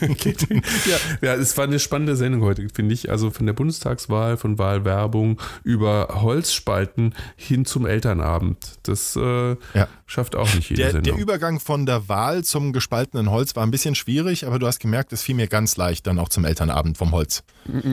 ja, 0.85 0.97
ja, 1.21 1.33
es 1.35 1.57
war 1.57 1.65
eine 1.65 1.79
spannende 1.79 2.15
Sendung 2.15 2.41
heute, 2.41 2.67
finde 2.73 2.93
ich. 2.93 3.09
Also 3.09 3.31
von 3.31 3.45
der 3.45 3.53
Bundestagswahl, 3.53 4.37
von 4.37 4.57
Wahlwerbung 4.57 5.41
über 5.63 6.07
Holzspalten 6.21 7.13
hin 7.35 7.65
zum 7.65 7.85
Elternabend. 7.85 8.57
Das 8.83 9.15
äh, 9.15 9.55
Ja. 9.73 9.87
schafft 10.05 10.35
auch 10.35 10.53
nicht 10.53 10.69
jede 10.69 10.81
Der, 10.83 10.91
der 10.93 11.03
Sendung. 11.03 11.17
Übergang 11.19 11.59
von 11.59 11.85
der 11.85 12.07
Wahl 12.07 12.43
zum 12.43 12.71
gespaltenen 12.73 13.29
Holz 13.31 13.55
war 13.55 13.63
ein 13.63 13.71
bisschen 13.71 13.95
schwierig, 13.95 14.45
aber 14.45 14.59
du 14.59 14.67
hast 14.67 14.79
gemerkt, 14.79 15.11
es 15.13 15.21
fiel 15.21 15.35
mir 15.35 15.47
ganz 15.47 15.75
leicht 15.77 16.07
dann 16.07 16.19
auch 16.19 16.29
zum 16.29 16.45
Elternabend 16.45 16.97
vom 16.97 17.11
Holz. 17.11 17.43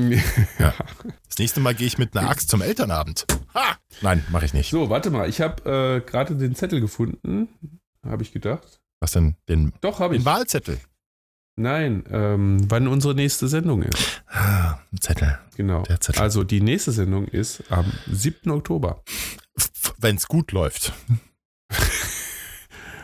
Ja. 0.58 0.74
Das 1.28 1.38
nächste 1.38 1.60
Mal 1.60 1.74
gehe 1.74 1.86
ich 1.86 1.96
mit 1.98 2.14
einer 2.16 2.28
Axt 2.28 2.50
zum 2.50 2.60
Elternabend. 2.60 3.26
Ha! 3.54 3.76
Nein, 4.02 4.22
mache 4.30 4.44
ich 4.44 4.52
nicht. 4.52 4.70
so, 4.70 4.90
warte 4.90 5.10
mal. 5.10 5.28
Ich 5.28 5.40
habe 5.40 6.02
äh, 6.04 6.08
gerade 6.08 6.36
den 6.36 6.54
Zettel 6.54 6.80
gefunden. 6.80 7.48
Habe 8.04 8.22
ich 8.22 8.32
gedacht. 8.32 8.80
Was 9.02 9.10
denn? 9.10 9.34
Den, 9.48 9.72
Doch, 9.80 9.98
habe 9.98 10.14
den 10.14 10.20
ich. 10.20 10.24
Wahlzettel. 10.24 10.78
Nein, 11.56 12.04
ähm, 12.08 12.70
wann 12.70 12.86
unsere 12.86 13.16
nächste 13.16 13.48
Sendung 13.48 13.82
ist. 13.82 14.22
Ah, 14.28 14.78
ein 14.92 15.00
Zettel. 15.00 15.40
Genau. 15.56 15.82
Zettel. 15.82 16.22
Also 16.22 16.44
die 16.44 16.60
nächste 16.60 16.92
Sendung 16.92 17.26
ist 17.26 17.64
am 17.68 17.92
7. 18.06 18.52
Oktober. 18.52 19.02
Wenn 19.98 20.14
es 20.14 20.28
gut 20.28 20.52
läuft. 20.52 20.92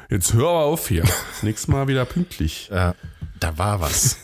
Jetzt 0.09 0.35
hör 0.35 0.51
aber 0.51 0.65
auf 0.67 0.87
hier. 0.87 1.03
Nächstes 1.43 1.67
Mal 1.67 1.89
wieder 1.89 2.05
pünktlich. 2.05 2.71
Äh, 2.71 2.93
da 3.41 3.59
war 3.59 3.81
was. 3.81 4.19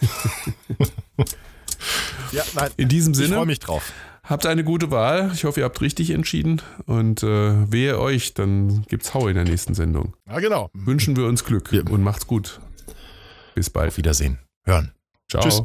ja, 2.31 2.45
nein. 2.55 2.71
In 2.77 2.89
diesem 2.89 3.15
Ich 3.15 3.19
freue 3.19 3.29
Sinne, 3.31 3.47
mich 3.47 3.59
drauf. 3.59 3.93
Habt 4.25 4.47
eine 4.47 4.65
gute 4.65 4.91
Wahl. 4.91 5.31
Ich 5.35 5.45
hoffe, 5.45 5.61
ihr 5.61 5.65
habt 5.65 5.81
richtig 5.81 6.11
entschieden. 6.11 6.61
Und 6.87 7.23
äh, 7.23 7.71
wehe 7.71 7.99
euch, 7.99 8.35
dann 8.35 8.83
gibt's 8.89 9.15
Hau 9.15 9.29
in 9.29 9.35
der 9.35 9.45
nächsten 9.45 9.75
Sendung. 9.75 10.15
Ja, 10.29 10.41
genau. 10.41 10.71
Wünschen 10.75 11.17
wir 11.17 11.27
uns 11.27 11.45
Glück 11.45 11.73
Ja. 11.73 11.83
und 11.89 12.03
macht's 12.03 12.27
gut. 12.27 12.61
Bis 13.55 13.71
bald. 13.71 13.89
Auf 13.89 13.97
Wiedersehen. 13.97 14.39
Hören. 14.65 14.93
Ciao. 15.31 15.43
Tschüss. 15.43 15.63